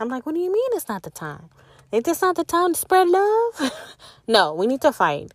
I'm 0.00 0.08
like, 0.08 0.26
what 0.26 0.34
do 0.34 0.40
you 0.40 0.52
mean 0.52 0.70
it's 0.72 0.88
not 0.88 1.02
the 1.02 1.10
time? 1.10 1.50
Ain't 1.92 2.04
this 2.04 2.22
not 2.22 2.36
the 2.36 2.44
time 2.44 2.74
to 2.74 2.78
spread 2.78 3.08
love? 3.08 3.72
no, 4.28 4.52
we 4.54 4.66
need 4.66 4.80
to 4.82 4.92
fight. 4.92 5.32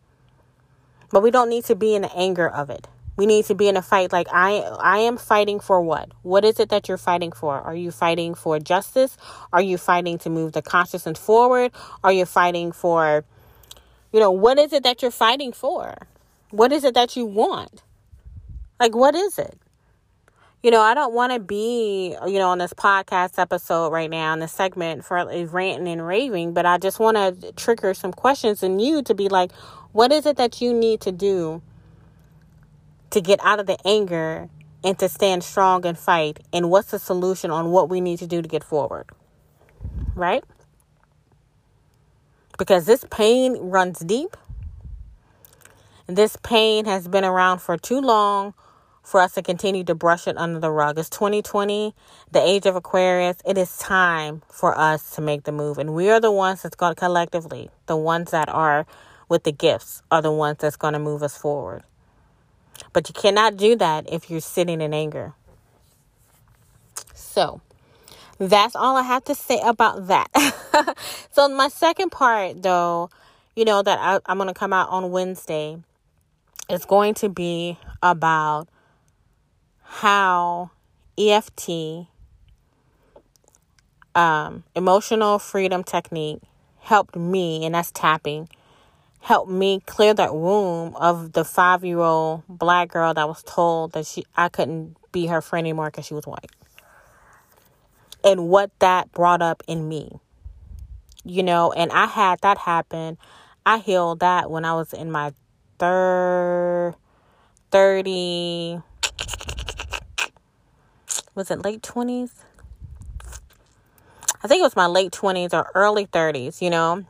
But 1.11 1.23
we 1.23 1.31
don't 1.31 1.49
need 1.49 1.65
to 1.65 1.75
be 1.75 1.95
in 1.95 2.03
the 2.03 2.13
anger 2.13 2.47
of 2.47 2.69
it. 2.69 2.87
We 3.19 3.25
need 3.25 3.43
to 3.47 3.53
be 3.53 3.67
in 3.67 3.75
a 3.75 3.81
fight 3.81 4.13
like 4.13 4.27
I 4.31 4.59
I 4.79 4.99
am 4.99 5.17
fighting 5.17 5.59
for 5.59 5.81
what? 5.81 6.09
What 6.21 6.45
is 6.45 6.57
it 6.57 6.69
that 6.69 6.87
you're 6.87 6.97
fighting 6.97 7.33
for? 7.33 7.59
Are 7.59 7.75
you 7.75 7.91
fighting 7.91 8.33
for 8.33 8.57
justice? 8.59 9.17
Are 9.51 9.61
you 9.61 9.77
fighting 9.77 10.17
to 10.19 10.29
move 10.29 10.53
the 10.53 10.61
consciousness 10.61 11.19
forward? 11.19 11.73
Are 12.01 12.13
you 12.13 12.25
fighting 12.25 12.71
for 12.71 13.25
you 14.13 14.21
know, 14.21 14.31
what 14.31 14.57
is 14.57 14.71
it 14.71 14.83
that 14.83 15.01
you're 15.01 15.11
fighting 15.11 15.51
for? 15.51 15.95
What 16.51 16.71
is 16.71 16.85
it 16.85 16.93
that 16.93 17.17
you 17.17 17.25
want? 17.25 17.83
Like 18.79 18.95
what 18.95 19.15
is 19.15 19.37
it? 19.37 19.59
You 20.63 20.71
know, 20.71 20.79
I 20.79 20.93
don't 20.93 21.13
want 21.13 21.33
to 21.33 21.39
be, 21.39 22.15
you 22.25 22.39
know, 22.39 22.47
on 22.47 22.59
this 22.59 22.73
podcast 22.73 23.37
episode 23.37 23.89
right 23.89 24.09
now 24.09 24.31
in 24.31 24.39
the 24.39 24.47
segment 24.47 25.03
for 25.03 25.25
ranting 25.25 25.89
and 25.89 26.07
raving, 26.07 26.53
but 26.53 26.65
I 26.65 26.77
just 26.77 26.99
want 26.99 27.17
to 27.17 27.51
trigger 27.57 27.93
some 27.93 28.13
questions 28.13 28.63
in 28.63 28.79
you 28.79 29.03
to 29.03 29.13
be 29.13 29.27
like, 29.27 29.51
what 29.91 30.13
is 30.13 30.25
it 30.25 30.37
that 30.37 30.61
you 30.61 30.73
need 30.73 31.01
to 31.01 31.11
do 31.11 31.61
to 33.11 33.21
get 33.21 33.39
out 33.43 33.59
of 33.59 33.65
the 33.65 33.77
anger 33.85 34.49
and 34.83 34.97
to 34.99 35.09
stand 35.09 35.43
strong 35.43 35.85
and 35.85 35.97
fight? 35.97 36.39
And 36.53 36.69
what's 36.69 36.91
the 36.91 36.99
solution 36.99 37.51
on 37.51 37.71
what 37.71 37.89
we 37.89 38.01
need 38.01 38.19
to 38.19 38.27
do 38.27 38.41
to 38.41 38.47
get 38.47 38.63
forward? 38.63 39.07
Right? 40.15 40.43
Because 42.57 42.85
this 42.85 43.05
pain 43.09 43.55
runs 43.57 43.99
deep. 43.99 44.35
This 46.07 46.35
pain 46.43 46.85
has 46.85 47.07
been 47.07 47.23
around 47.23 47.59
for 47.59 47.77
too 47.77 48.01
long 48.01 48.53
for 49.03 49.19
us 49.19 49.33
to 49.33 49.41
continue 49.41 49.83
to 49.83 49.95
brush 49.95 50.27
it 50.27 50.37
under 50.37 50.59
the 50.59 50.71
rug. 50.71 50.99
It's 50.99 51.09
2020, 51.09 51.95
the 52.31 52.41
age 52.41 52.65
of 52.65 52.75
Aquarius. 52.75 53.37
It 53.45 53.57
is 53.57 53.77
time 53.77 54.43
for 54.49 54.77
us 54.77 55.15
to 55.15 55.21
make 55.21 55.43
the 55.43 55.51
move. 55.51 55.77
And 55.77 55.93
we 55.93 56.09
are 56.09 56.19
the 56.19 56.31
ones 56.31 56.61
that's 56.61 56.75
going 56.75 56.95
collectively, 56.95 57.69
the 57.87 57.97
ones 57.97 58.31
that 58.31 58.49
are 58.49 58.85
with 59.27 59.43
the 59.43 59.51
gifts, 59.51 60.03
are 60.11 60.21
the 60.21 60.31
ones 60.31 60.57
that's 60.59 60.75
going 60.75 60.93
to 60.93 60.99
move 60.99 61.23
us 61.23 61.37
forward. 61.37 61.83
But 62.99 63.07
you 63.07 63.13
cannot 63.13 63.55
do 63.55 63.77
that 63.77 64.11
if 64.11 64.29
you're 64.29 64.41
sitting 64.41 64.81
in 64.81 64.93
anger. 64.93 65.31
So, 67.13 67.61
that's 68.37 68.75
all 68.75 68.97
I 68.97 69.03
have 69.03 69.23
to 69.23 69.35
say 69.35 69.61
about 69.63 70.07
that. 70.07 70.27
so, 71.31 71.47
my 71.47 71.69
second 71.69 72.09
part, 72.09 72.61
though, 72.61 73.09
you 73.55 73.63
know, 73.63 73.81
that 73.81 73.99
I, 74.01 74.19
I'm 74.25 74.37
going 74.37 74.49
to 74.49 74.53
come 74.53 74.73
out 74.73 74.89
on 74.89 75.11
Wednesday, 75.11 75.77
is 76.69 76.83
going 76.83 77.13
to 77.13 77.29
be 77.29 77.79
about 78.03 78.67
how 79.81 80.71
EFT, 81.17 82.05
um, 84.13 84.65
emotional 84.75 85.39
freedom 85.39 85.85
technique, 85.85 86.41
helped 86.79 87.15
me, 87.15 87.65
and 87.65 87.75
that's 87.75 87.91
tapping, 87.91 88.49
helped 89.19 89.51
me 89.51 89.81
clear 89.85 90.13
that 90.13 90.31
room 90.31 90.95
of 90.95 91.33
the 91.33 91.43
five 91.43 91.83
year 91.83 91.99
old 91.99 92.43
black 92.47 92.89
girl 92.89 93.13
that 93.13 93.27
was 93.27 93.43
told 93.43 93.93
that 93.93 94.05
she 94.05 94.25
I 94.35 94.49
couldn't 94.49 94.97
be 95.11 95.27
her 95.27 95.41
friend 95.41 95.65
anymore 95.65 95.87
because 95.87 96.05
she 96.05 96.13
was 96.13 96.25
white. 96.25 96.51
And 98.23 98.49
what 98.49 98.71
that 98.79 99.11
brought 99.11 99.41
up 99.41 99.63
in 99.67 99.87
me. 99.87 100.19
You 101.23 101.43
know, 101.43 101.71
and 101.71 101.91
I 101.91 102.05
had 102.05 102.39
that 102.41 102.57
happen. 102.57 103.17
I 103.65 103.79
healed 103.79 104.21
that 104.21 104.49
when 104.49 104.65
I 104.65 104.73
was 104.73 104.93
in 104.93 105.11
my 105.11 105.33
third 105.77 106.95
30 107.71 108.81
was 111.35 111.51
it 111.51 111.63
late 111.63 111.81
20s? 111.81 112.31
I 114.43 114.47
think 114.47 114.59
it 114.59 114.63
was 114.63 114.75
my 114.75 114.87
late 114.87 115.11
20s 115.11 115.53
or 115.53 115.69
early 115.75 116.05
30s, 116.05 116.61
you 116.61 116.69
know, 116.69 117.05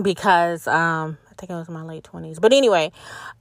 because 0.00 0.66
um, 0.66 1.18
think 1.40 1.50
it 1.50 1.54
was 1.54 1.68
my 1.68 1.82
late 1.82 2.04
20s. 2.04 2.40
But 2.40 2.52
anyway, 2.52 2.92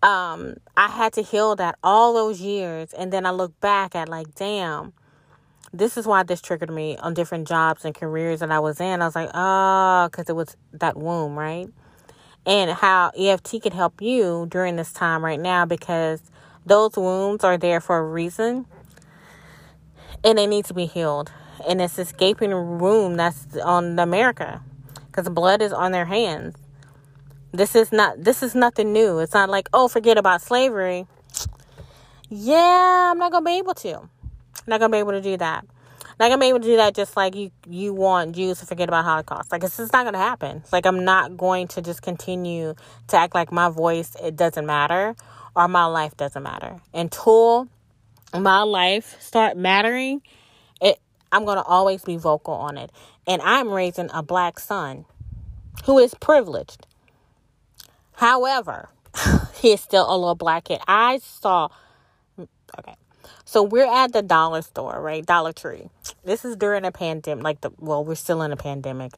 um, 0.02 0.56
I 0.78 0.88
had 0.88 1.14
to 1.14 1.22
heal 1.22 1.56
that 1.58 1.78
all 1.84 2.14
those 2.14 2.42
years. 2.42 2.94
And 2.94 3.12
then 3.12 3.26
I 3.26 3.32
look 3.32 3.60
back 3.60 3.96
at, 3.96 4.10
like, 4.10 4.34
damn, 4.36 4.94
this 5.74 5.98
is 5.98 6.08
why 6.08 6.24
this 6.24 6.42
triggered 6.42 6.72
me 6.72 6.98
on 6.98 7.14
different 7.14 7.48
jobs 7.48 7.86
and 7.86 7.94
careers 7.94 8.40
that 8.40 8.52
I 8.52 8.60
was 8.60 8.80
in. 8.80 9.02
I 9.02 9.06
was 9.06 9.16
like, 9.16 9.30
oh, 9.34 10.08
because 10.10 10.30
it 10.30 10.36
was 10.36 10.56
that 10.74 10.98
womb, 10.98 11.38
right? 11.38 11.70
And 12.46 12.72
how 12.72 13.12
EFT 13.18 13.62
can 13.64 13.74
help 13.74 14.02
you 14.02 14.48
during 14.50 14.78
this 14.78 14.92
time 14.92 15.24
right 15.24 15.40
now 15.40 15.66
because 15.66 16.22
those 16.66 16.96
wounds 16.96 17.44
are 17.44 17.58
there 17.58 17.82
for 17.82 17.98
a 17.98 18.04
reason 18.04 18.66
and 20.24 20.38
they 20.38 20.48
need 20.48 20.66
to 20.66 20.74
be 20.74 20.86
healed. 20.86 21.32
And 21.68 21.82
it's 21.82 21.96
this 21.96 22.12
gaping 22.12 22.52
wound 22.80 23.20
that's 23.20 23.58
on 23.58 24.00
America 24.00 24.62
because 25.08 25.30
blood 25.30 25.62
is 25.62 25.74
on 25.74 25.92
their 25.92 26.06
hands. 26.06 26.56
This 27.52 27.76
is 27.76 27.92
not 27.92 28.24
this 28.24 28.44
is 28.44 28.54
nothing 28.56 28.94
new. 28.94 29.20
It's 29.20 29.34
not 29.34 29.50
like, 29.50 29.70
oh, 29.74 29.88
forget 29.88 30.18
about 30.18 30.42
slavery. 30.42 31.08
Yeah, 32.30 33.12
I'm 33.12 33.18
not 33.18 33.32
gonna 33.32 33.46
be 33.46 33.58
able 33.58 33.74
to. 33.76 33.98
I'm 33.98 34.10
not 34.68 34.80
gonna 34.80 34.92
be 34.92 35.00
able 35.00 35.12
to 35.12 35.22
do 35.22 35.38
that. 35.38 35.66
Not 36.20 36.30
gonna 36.30 36.38
be 36.38 36.48
able 36.48 36.60
to 36.60 36.68
do 36.68 36.76
that 36.78 36.94
just 36.94 37.18
like 37.18 37.36
you 37.36 37.52
you 37.68 37.94
want 37.94 38.36
Jews 38.36 38.60
to 38.60 38.66
forget 38.66 38.88
about 38.88 39.06
Holocaust. 39.06 39.52
Like 39.52 39.64
it's 39.64 39.78
just 39.78 39.94
not 39.94 40.06
gonna 40.06 40.18
happen. 40.18 40.58
It's 40.58 40.74
like 40.74 40.86
I'm 40.86 41.04
not 41.04 41.38
going 41.38 41.68
to 41.70 41.82
just 41.82 42.02
continue 42.02 42.76
to 43.08 43.18
act 43.18 43.34
like 43.34 43.52
my 43.52 43.70
voice 43.70 44.16
it 44.22 44.36
doesn't 44.36 44.66
matter 44.66 45.16
or 45.56 45.68
my 45.68 45.86
life 45.86 46.16
doesn't 46.18 46.44
matter. 46.44 46.80
Until 46.94 47.68
my 48.34 48.62
life 48.62 49.20
start 49.20 49.58
mattering, 49.58 50.22
it 50.82 51.00
I'm 51.32 51.46
going 51.46 51.58
to 51.58 51.64
always 51.64 52.04
be 52.04 52.18
vocal 52.18 52.54
on 52.54 52.78
it. 52.78 52.92
And 53.28 53.42
I'm 53.42 53.70
raising 53.70 54.10
a 54.14 54.24
black 54.24 54.60
son 54.60 55.06
who 55.86 56.00
is 56.00 56.14
privileged. 56.16 56.88
However, 58.20 58.90
he 59.56 59.72
is 59.72 59.80
still 59.80 60.06
a 60.08 60.18
little 60.18 60.36
black 60.36 60.66
kid. 60.66 60.82
I 60.86 61.20
saw 61.20 61.70
okay. 62.78 62.96
So 63.46 63.64
we're 63.64 63.92
at 63.92 64.12
the 64.12 64.22
dollar 64.22 64.62
store, 64.62 65.02
right? 65.02 65.26
Dollar 65.26 65.54
Tree. 65.54 65.90
This 66.26 66.44
is 66.44 66.58
during 66.58 66.84
a 66.84 66.92
pandemic, 66.92 67.44
like 67.46 67.62
the 67.62 67.72
well, 67.78 68.04
we're 68.04 68.16
still 68.16 68.42
in 68.42 68.52
a 68.52 68.58
pandemic. 68.58 69.14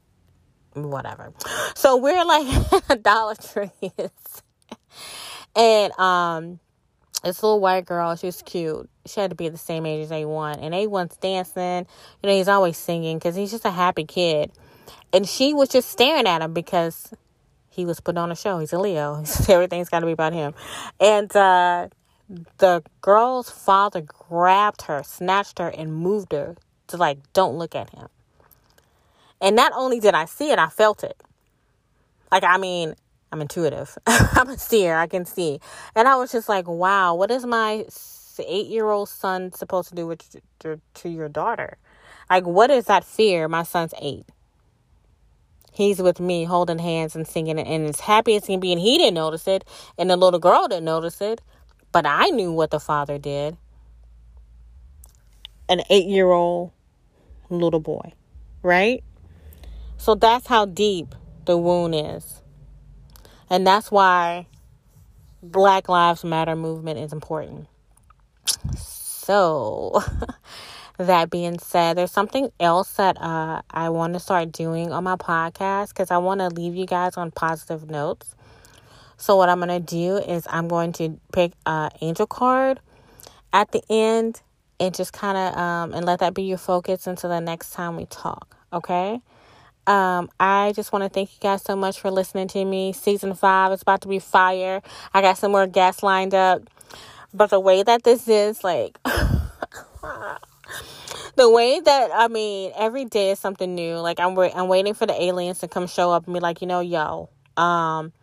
Whatever. 0.73 1.33
So 1.73 1.97
we're 1.97 2.23
like 2.23 3.01
Dollar 3.01 3.35
Tree 3.35 3.71
and 5.55 5.99
um 5.99 6.59
this 7.23 7.41
little 7.41 7.59
white 7.59 7.85
girl, 7.85 8.15
she 8.15 8.27
was 8.27 8.43
cute. 8.43 8.87
She 9.07 9.19
had 9.19 9.31
to 9.31 9.35
be 9.35 9.49
the 9.49 9.57
same 9.57 9.87
age 9.87 10.03
as 10.03 10.11
A1. 10.11 10.57
And 10.61 10.73
A1's 10.73 11.17
dancing. 11.17 11.87
You 12.21 12.29
know, 12.29 12.35
he's 12.35 12.47
always 12.47 12.77
singing 12.77 13.17
because 13.17 13.35
he's 13.35 13.51
just 13.51 13.65
a 13.65 13.71
happy 13.71 14.05
kid. 14.05 14.51
And 15.13 15.27
she 15.27 15.53
was 15.53 15.69
just 15.69 15.89
staring 15.89 16.25
at 16.25 16.41
him 16.41 16.53
because 16.53 17.13
he 17.71 17.85
was 17.85 18.01
put 18.01 18.17
on 18.17 18.31
a 18.31 18.35
show. 18.35 18.59
He's 18.59 18.73
a 18.73 18.79
Leo. 18.79 19.23
Everything's 19.49 19.89
got 19.89 20.01
to 20.01 20.05
be 20.05 20.11
about 20.11 20.33
him. 20.33 20.53
And 20.99 21.33
uh, 21.35 21.87
the 22.57 22.83
girl's 23.01 23.49
father 23.49 24.01
grabbed 24.01 24.83
her, 24.83 25.01
snatched 25.03 25.57
her, 25.59 25.69
and 25.69 25.95
moved 25.95 26.33
her 26.33 26.57
to, 26.87 26.97
like, 26.97 27.19
don't 27.31 27.57
look 27.57 27.73
at 27.73 27.89
him. 27.91 28.09
And 29.39 29.55
not 29.55 29.71
only 29.73 30.01
did 30.01 30.13
I 30.13 30.25
see 30.25 30.51
it, 30.51 30.59
I 30.59 30.67
felt 30.67 31.03
it. 31.03 31.15
Like, 32.29 32.43
I 32.43 32.57
mean, 32.57 32.93
I'm 33.31 33.41
intuitive. 33.41 33.97
I'm 34.05 34.49
a 34.49 34.57
seer. 34.57 34.97
I 34.97 35.07
can 35.07 35.23
see. 35.23 35.61
And 35.95 36.09
I 36.09 36.17
was 36.17 36.31
just 36.31 36.49
like, 36.49 36.67
wow, 36.67 37.15
what 37.15 37.31
is 37.31 37.45
my 37.45 37.85
eight 38.45 38.67
year 38.67 38.89
old 38.89 39.07
son 39.07 39.51
supposed 39.53 39.89
to 39.89 39.95
do 39.95 40.05
with 40.07 40.35
to, 40.59 40.79
to 40.95 41.09
your 41.09 41.29
daughter? 41.29 41.77
Like, 42.29 42.45
what 42.45 42.69
is 42.69 42.85
that 42.85 43.05
fear? 43.05 43.47
My 43.47 43.63
son's 43.63 43.93
eight. 44.01 44.25
He's 45.71 46.01
with 46.01 46.19
me 46.19 46.43
holding 46.43 46.79
hands 46.79 47.15
and 47.15 47.27
singing 47.27 47.59
and 47.59 47.87
as 47.87 48.01
happy 48.01 48.35
as 48.35 48.45
he 48.45 48.53
can 48.53 48.59
be. 48.59 48.71
And 48.73 48.81
he 48.81 48.97
didn't 48.97 49.15
notice 49.15 49.47
it, 49.47 49.65
and 49.97 50.09
the 50.09 50.17
little 50.17 50.39
girl 50.39 50.67
didn't 50.67 50.85
notice 50.85 51.21
it, 51.21 51.41
but 51.91 52.05
I 52.05 52.27
knew 52.27 52.51
what 52.51 52.71
the 52.71 52.79
father 52.79 53.17
did. 53.17 53.57
An 55.69 55.81
eight 55.89 56.07
year 56.07 56.29
old 56.29 56.71
little 57.49 57.79
boy, 57.79 58.13
right? 58.61 59.03
So 59.97 60.15
that's 60.15 60.47
how 60.47 60.65
deep 60.65 61.15
the 61.45 61.57
wound 61.57 61.95
is. 61.95 62.41
And 63.49 63.67
that's 63.67 63.91
why 63.91 64.47
Black 65.43 65.89
Lives 65.89 66.23
Matter 66.23 66.55
movement 66.55 66.99
is 66.99 67.13
important. 67.13 67.67
So, 68.77 70.01
that 71.07 71.29
being 71.29 71.59
said, 71.59 71.97
there's 71.97 72.11
something 72.11 72.51
else 72.59 72.93
that 72.93 73.21
uh, 73.21 73.61
I 73.71 73.89
want 73.89 74.13
to 74.13 74.19
start 74.19 74.51
doing 74.51 74.91
on 74.91 75.03
my 75.03 75.15
podcast 75.15 75.89
because 75.89 76.11
I 76.11 76.17
want 76.17 76.39
to 76.39 76.49
leave 76.49 76.75
you 76.75 76.85
guys 76.85 77.17
on 77.17 77.31
positive 77.31 77.89
notes. 77.89 78.35
So, 79.17 79.35
what 79.35 79.49
I'm 79.49 79.59
going 79.59 79.69
to 79.69 79.79
do 79.79 80.17
is 80.17 80.47
I'm 80.49 80.67
going 80.67 80.93
to 80.93 81.19
pick 81.31 81.53
an 81.65 81.91
angel 82.01 82.25
card 82.25 82.79
at 83.53 83.71
the 83.71 83.83
end 83.89 84.41
and 84.79 84.95
just 84.95 85.13
kind 85.13 85.37
of 85.37 85.57
um, 85.57 85.93
and 85.93 86.05
let 86.05 86.19
that 86.19 86.33
be 86.33 86.43
your 86.43 86.57
focus 86.57 87.05
until 87.05 87.29
the 87.29 87.39
next 87.39 87.71
time 87.71 87.95
we 87.95 88.05
talk. 88.05 88.57
Okay. 88.73 89.21
Um, 89.87 90.29
I 90.39 90.73
just 90.75 90.91
want 90.91 91.03
to 91.03 91.09
thank 91.09 91.33
you 91.33 91.39
guys 91.39 91.63
so 91.63 91.75
much 91.75 91.99
for 91.99 92.11
listening 92.11 92.47
to 92.49 92.63
me. 92.63 92.93
Season 92.93 93.33
five 93.33 93.71
is 93.71 93.81
about 93.81 94.01
to 94.01 94.07
be 94.07 94.19
fire. 94.19 94.81
I 95.13 95.21
got 95.21 95.37
some 95.37 95.51
more 95.51 95.67
guests 95.67 96.03
lined 96.03 96.33
up. 96.33 96.61
But 97.33 97.49
the 97.49 97.59
way 97.59 97.81
that 97.83 98.03
this 98.03 98.27
is, 98.27 98.63
like, 98.63 98.97
the 101.41 101.49
way 101.49 101.79
that 101.79 102.11
I 102.13 102.27
mean, 102.27 102.71
every 102.75 103.05
day 103.05 103.31
is 103.31 103.39
something 103.39 103.73
new. 103.73 103.95
Like 103.95 104.19
I'm, 104.19 104.37
I'm 104.37 104.67
waiting 104.67 104.93
for 104.93 105.07
the 105.07 105.19
aliens 105.19 105.57
to 105.59 105.67
come 105.67 105.87
show 105.87 106.11
up 106.11 106.27
and 106.27 106.35
be 106.35 106.39
like, 106.39 106.61
you 106.61 106.67
know, 106.67 106.81
yo, 106.81 107.29
um, 107.57 108.13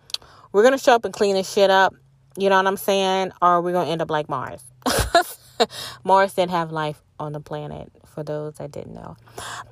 we're 0.53 0.63
gonna 0.63 0.79
show 0.79 0.95
up 0.95 1.05
and 1.05 1.13
clean 1.13 1.35
this 1.35 1.53
shit 1.53 1.69
up. 1.69 1.95
You 2.37 2.49
know 2.49 2.57
what 2.57 2.69
I'm 2.69 2.77
saying? 2.77 3.33
Or 3.43 3.61
we're 3.61 3.73
gonna 3.73 3.91
end 3.91 4.03
up 4.03 4.11
like 4.11 4.29
Mars. 4.29 4.63
Mars 6.05 6.35
didn't 6.35 6.53
have 6.53 6.71
life 6.71 7.03
on 7.19 7.33
the 7.33 7.41
planet 7.41 7.91
for 8.07 8.23
those 8.23 8.55
that 8.55 8.71
didn't 8.71 8.95
know. 8.95 9.17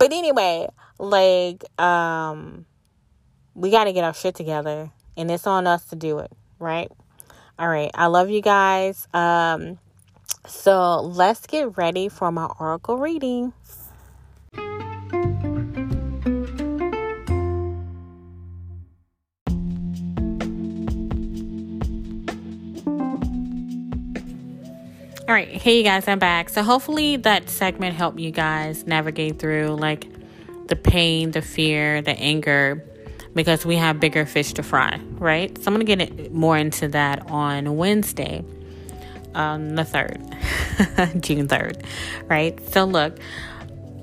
But 0.01 0.13
anyway, 0.13 0.67
like 0.99 1.63
um 1.81 2.67
we 3.55 3.71
got 3.71 3.85
to 3.85 3.93
get 3.93 4.03
our 4.03 4.13
shit 4.13 4.35
together 4.35 4.91
and 5.17 5.31
it's 5.31 5.47
on 5.47 5.69
us 5.69 5.85
to 5.87 5.97
do 5.97 6.19
it, 6.19 6.33
right? 6.59 6.91
All 7.61 7.69
right. 7.69 7.93
I 7.95 8.07
love 8.07 8.29
you 8.29 8.43
guys. 8.43 9.07
Um 9.15 9.79
so 10.47 11.01
let's 11.01 11.47
get 11.47 11.77
ready 11.77 12.09
for 12.09 12.31
my 12.33 12.47
oracle 12.59 12.99
reading. 12.99 13.53
All 25.29 25.35
right, 25.35 25.49
hey 25.49 25.79
you 25.79 25.83
guys, 25.83 26.07
I'm 26.07 26.21
back. 26.21 26.51
So 26.51 26.63
hopefully 26.63 27.17
that 27.17 27.51
segment 27.51 27.97
helped 27.97 28.21
you 28.21 28.31
guys 28.31 28.87
navigate 28.87 29.41
through 29.41 29.75
like 29.75 30.07
the 30.69 30.77
pain, 30.77 31.33
the 31.33 31.43
fear, 31.43 32.01
the 32.01 32.13
anger, 32.13 32.85
because 33.35 33.67
we 33.67 33.75
have 33.75 33.99
bigger 33.99 34.25
fish 34.25 34.53
to 34.53 34.63
fry, 34.63 35.01
right? 35.15 35.57
So 35.59 35.65
I'm 35.67 35.75
gonna 35.75 35.85
get 35.85 36.33
more 36.33 36.57
into 36.57 36.87
that 36.89 37.29
on 37.29 37.77
Wednesday, 37.77 38.45
um, 39.37 39.77
the 39.77 39.85
third, 39.85 40.20
June 41.20 41.46
third, 41.46 41.85
right? 42.27 42.59
So 42.70 42.85
look, 42.85 43.18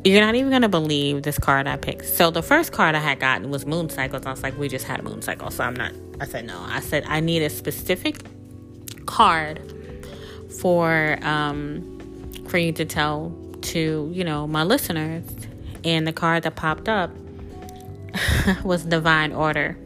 you're 0.06 0.22
not 0.22 0.36
even 0.36 0.52
gonna 0.52 0.70
believe 0.70 1.24
this 1.24 1.38
card 1.38 1.68
I 1.68 1.78
picked. 1.78 2.06
So 2.06 2.30
the 2.30 2.44
first 2.44 2.72
card 2.72 2.96
I 2.96 3.00
had 3.00 3.20
gotten 3.20 3.50
was 3.50 3.66
moon 3.66 3.90
cycles. 3.90 4.26
I 4.26 4.32
was 4.32 4.44
like, 4.44 4.58
we 4.58 4.70
just 4.70 4.86
had 4.86 5.00
a 5.00 5.04
moon 5.04 5.22
cycle, 5.22 5.50
so 5.50 5.64
I'm 5.64 5.76
not. 5.76 5.92
I 6.20 6.26
said 6.26 6.46
no. 6.46 6.60
I 6.60 6.80
said 6.80 7.04
I 7.08 7.20
need 7.20 7.42
a 7.42 7.50
specific 7.50 8.24
card 9.06 9.74
for 10.62 11.18
um, 11.24 11.90
for 12.48 12.58
you 12.58 12.72
to 12.74 12.86
tell 12.86 13.36
to 13.62 14.12
you 14.14 14.24
know 14.24 14.48
my 14.48 14.64
listeners. 14.64 15.24
And 15.86 16.08
the 16.08 16.14
card 16.14 16.44
that 16.44 16.56
popped 16.56 16.88
up 16.88 17.12
was 18.64 18.86
Divine 18.86 19.34
Order, 19.34 19.78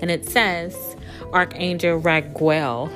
and 0.00 0.10
it 0.10 0.26
says 0.26 0.95
Archangel 1.32 2.00
Raguel. 2.00 2.90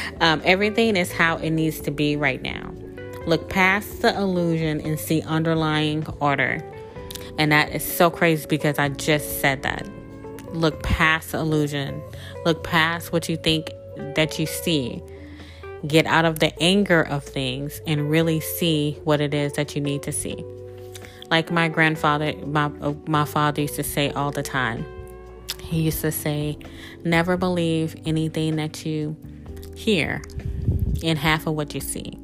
um, 0.20 0.40
everything 0.44 0.96
is 0.96 1.12
how 1.12 1.36
it 1.36 1.50
needs 1.50 1.80
to 1.80 1.90
be 1.90 2.16
right 2.16 2.40
now. 2.42 2.72
Look 3.26 3.48
past 3.50 4.02
the 4.02 4.16
illusion 4.16 4.80
and 4.80 4.98
see 4.98 5.22
underlying 5.22 6.06
order. 6.20 6.64
And 7.38 7.52
that 7.52 7.74
is 7.74 7.84
so 7.84 8.10
crazy 8.10 8.46
because 8.48 8.78
I 8.78 8.88
just 8.88 9.40
said 9.40 9.62
that. 9.62 9.88
Look 10.52 10.82
past 10.82 11.32
the 11.32 11.38
illusion. 11.38 12.02
Look 12.44 12.64
past 12.64 13.12
what 13.12 13.28
you 13.28 13.36
think 13.36 13.70
that 14.14 14.38
you 14.38 14.46
see. 14.46 15.02
Get 15.86 16.06
out 16.06 16.24
of 16.24 16.38
the 16.38 16.52
anger 16.62 17.02
of 17.02 17.24
things 17.24 17.80
and 17.86 18.10
really 18.10 18.40
see 18.40 18.98
what 19.04 19.20
it 19.20 19.32
is 19.32 19.52
that 19.54 19.74
you 19.74 19.80
need 19.80 20.02
to 20.02 20.12
see. 20.12 20.44
Like 21.30 21.50
my 21.50 21.68
grandfather, 21.68 22.34
my, 22.44 22.68
my 23.06 23.24
father 23.24 23.62
used 23.62 23.76
to 23.76 23.84
say 23.84 24.10
all 24.10 24.30
the 24.32 24.42
time. 24.42 24.84
He 25.60 25.82
used 25.82 26.00
to 26.02 26.12
say, 26.12 26.58
Never 27.04 27.36
believe 27.36 27.96
anything 28.06 28.56
that 28.56 28.84
you 28.84 29.16
hear 29.74 30.22
in 31.02 31.16
half 31.16 31.46
of 31.46 31.54
what 31.54 31.74
you 31.74 31.80
see. 31.80 32.18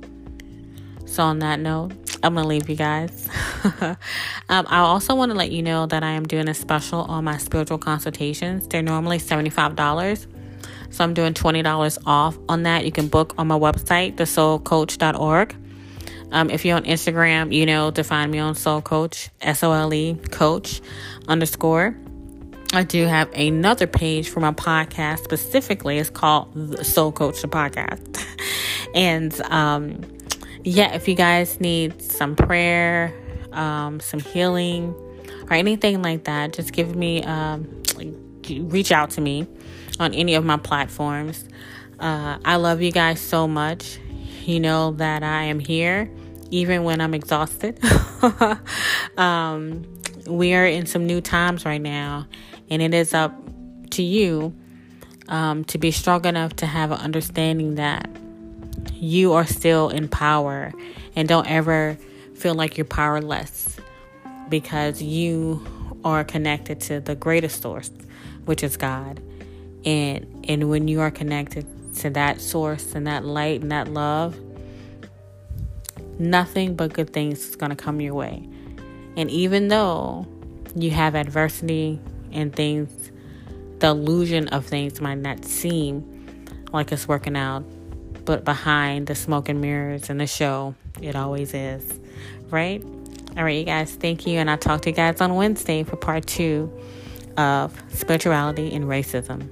So, 1.06 1.22
on 1.22 1.38
that 1.38 1.60
note, 1.60 1.92
I'm 2.22 2.34
going 2.34 2.44
to 2.44 2.48
leave 2.48 2.68
you 2.68 2.76
guys. 2.76 3.28
um, 3.80 3.96
I 4.48 4.78
also 4.78 5.14
want 5.14 5.30
to 5.30 5.36
let 5.36 5.50
you 5.50 5.62
know 5.62 5.86
that 5.86 6.02
I 6.02 6.10
am 6.10 6.24
doing 6.24 6.48
a 6.48 6.54
special 6.54 7.02
on 7.02 7.24
my 7.24 7.38
spiritual 7.38 7.78
consultations. 7.78 8.66
They're 8.68 8.82
normally 8.82 9.18
$75. 9.18 10.26
So, 10.90 11.04
I'm 11.04 11.14
doing 11.14 11.32
$20 11.32 11.98
off 12.06 12.36
on 12.48 12.64
that. 12.64 12.84
You 12.84 12.92
can 12.92 13.08
book 13.08 13.34
on 13.38 13.46
my 13.46 13.58
website, 13.58 14.16
thesoulcoach.org. 14.16 15.56
Um, 16.32 16.50
if 16.50 16.64
you're 16.64 16.76
on 16.76 16.84
Instagram, 16.84 17.54
you 17.54 17.66
know 17.66 17.90
to 17.92 18.02
find 18.02 18.30
me 18.30 18.38
on 18.38 18.54
Sole 18.54 18.82
Coach, 18.82 19.30
S 19.40 19.62
O 19.62 19.72
L 19.72 19.94
E 19.94 20.16
Coach 20.30 20.80
underscore. 21.28 21.96
I 22.72 22.82
do 22.82 23.06
have 23.06 23.32
another 23.32 23.86
page 23.86 24.28
for 24.28 24.40
my 24.40 24.52
podcast 24.52 25.24
specifically. 25.24 25.98
It's 25.98 26.10
called 26.10 26.52
the 26.54 26.84
Soul 26.84 27.12
Coach 27.12 27.40
the 27.40 27.48
Podcast. 27.48 28.24
and 28.94 29.38
um, 29.42 30.02
yeah, 30.64 30.94
if 30.94 31.08
you 31.08 31.14
guys 31.14 31.60
need 31.60 32.02
some 32.02 32.34
prayer, 32.36 33.14
um, 33.52 34.00
some 34.00 34.20
healing, 34.20 34.94
or 35.48 35.54
anything 35.54 36.02
like 36.02 36.24
that, 36.24 36.52
just 36.52 36.72
give 36.72 36.96
me, 36.96 37.22
um, 37.22 37.82
reach 38.48 38.90
out 38.90 39.10
to 39.10 39.20
me 39.20 39.46
on 40.00 40.12
any 40.12 40.34
of 40.34 40.44
my 40.44 40.56
platforms. 40.56 41.44
Uh, 41.98 42.38
I 42.44 42.56
love 42.56 42.82
you 42.82 42.92
guys 42.92 43.20
so 43.20 43.46
much. 43.46 43.98
You 44.44 44.60
know 44.60 44.92
that 44.92 45.22
I 45.22 45.44
am 45.44 45.58
here 45.58 46.10
even 46.50 46.84
when 46.84 47.00
I'm 47.00 47.14
exhausted. 47.14 47.78
um, 49.16 49.84
we 50.26 50.54
are 50.54 50.66
in 50.66 50.86
some 50.86 51.06
new 51.06 51.20
times 51.20 51.64
right 51.64 51.80
now, 51.80 52.26
and 52.70 52.82
it 52.82 52.94
is 52.94 53.14
up 53.14 53.34
to 53.90 54.02
you 54.02 54.54
um, 55.28 55.64
to 55.64 55.78
be 55.78 55.90
strong 55.90 56.24
enough 56.24 56.56
to 56.56 56.66
have 56.66 56.90
an 56.90 56.98
understanding 56.98 57.76
that 57.76 58.08
you 58.94 59.32
are 59.32 59.46
still 59.46 59.88
in 59.88 60.08
power 60.08 60.72
and 61.14 61.28
don't 61.28 61.48
ever 61.50 61.98
feel 62.34 62.54
like 62.54 62.76
you're 62.76 62.84
powerless 62.84 63.76
because 64.48 65.02
you 65.02 65.64
are 66.04 66.24
connected 66.24 66.80
to 66.80 67.00
the 67.00 67.14
greatest 67.14 67.62
source, 67.62 67.90
which 68.44 68.62
is 68.62 68.76
God. 68.76 69.20
And 69.84 70.44
and 70.48 70.68
when 70.70 70.88
you 70.88 71.00
are 71.00 71.10
connected 71.10 71.66
to 71.96 72.10
that 72.10 72.40
source 72.40 72.94
and 72.94 73.06
that 73.06 73.24
light 73.24 73.62
and 73.62 73.72
that 73.72 73.88
love, 73.88 74.38
nothing 76.18 76.76
but 76.76 76.92
good 76.92 77.12
things 77.12 77.48
is 77.48 77.56
going 77.56 77.70
to 77.70 77.76
come 77.76 78.00
your 78.00 78.14
way. 78.14 78.48
And 79.16 79.30
even 79.30 79.68
though 79.68 80.26
you 80.74 80.90
have 80.90 81.14
adversity 81.14 82.00
and 82.36 82.54
things, 82.54 83.10
the 83.78 83.88
illusion 83.88 84.48
of 84.48 84.64
things 84.64 85.00
might 85.00 85.18
not 85.18 85.44
seem 85.44 86.26
like 86.72 86.92
it's 86.92 87.08
working 87.08 87.36
out, 87.36 87.64
but 88.24 88.44
behind 88.44 89.06
the 89.06 89.14
smoke 89.14 89.48
and 89.48 89.60
mirrors 89.60 90.10
and 90.10 90.20
the 90.20 90.26
show, 90.26 90.74
it 91.00 91.16
always 91.16 91.54
is. 91.54 91.98
Right? 92.50 92.84
All 93.36 93.44
right, 93.44 93.58
you 93.58 93.64
guys, 93.64 93.94
thank 93.94 94.26
you. 94.26 94.38
And 94.38 94.50
I'll 94.50 94.58
talk 94.58 94.82
to 94.82 94.90
you 94.90 94.96
guys 94.96 95.20
on 95.20 95.34
Wednesday 95.34 95.82
for 95.82 95.96
part 95.96 96.26
two 96.26 96.72
of 97.36 97.82
spirituality 97.92 98.72
and 98.72 98.84
racism. 98.84 99.48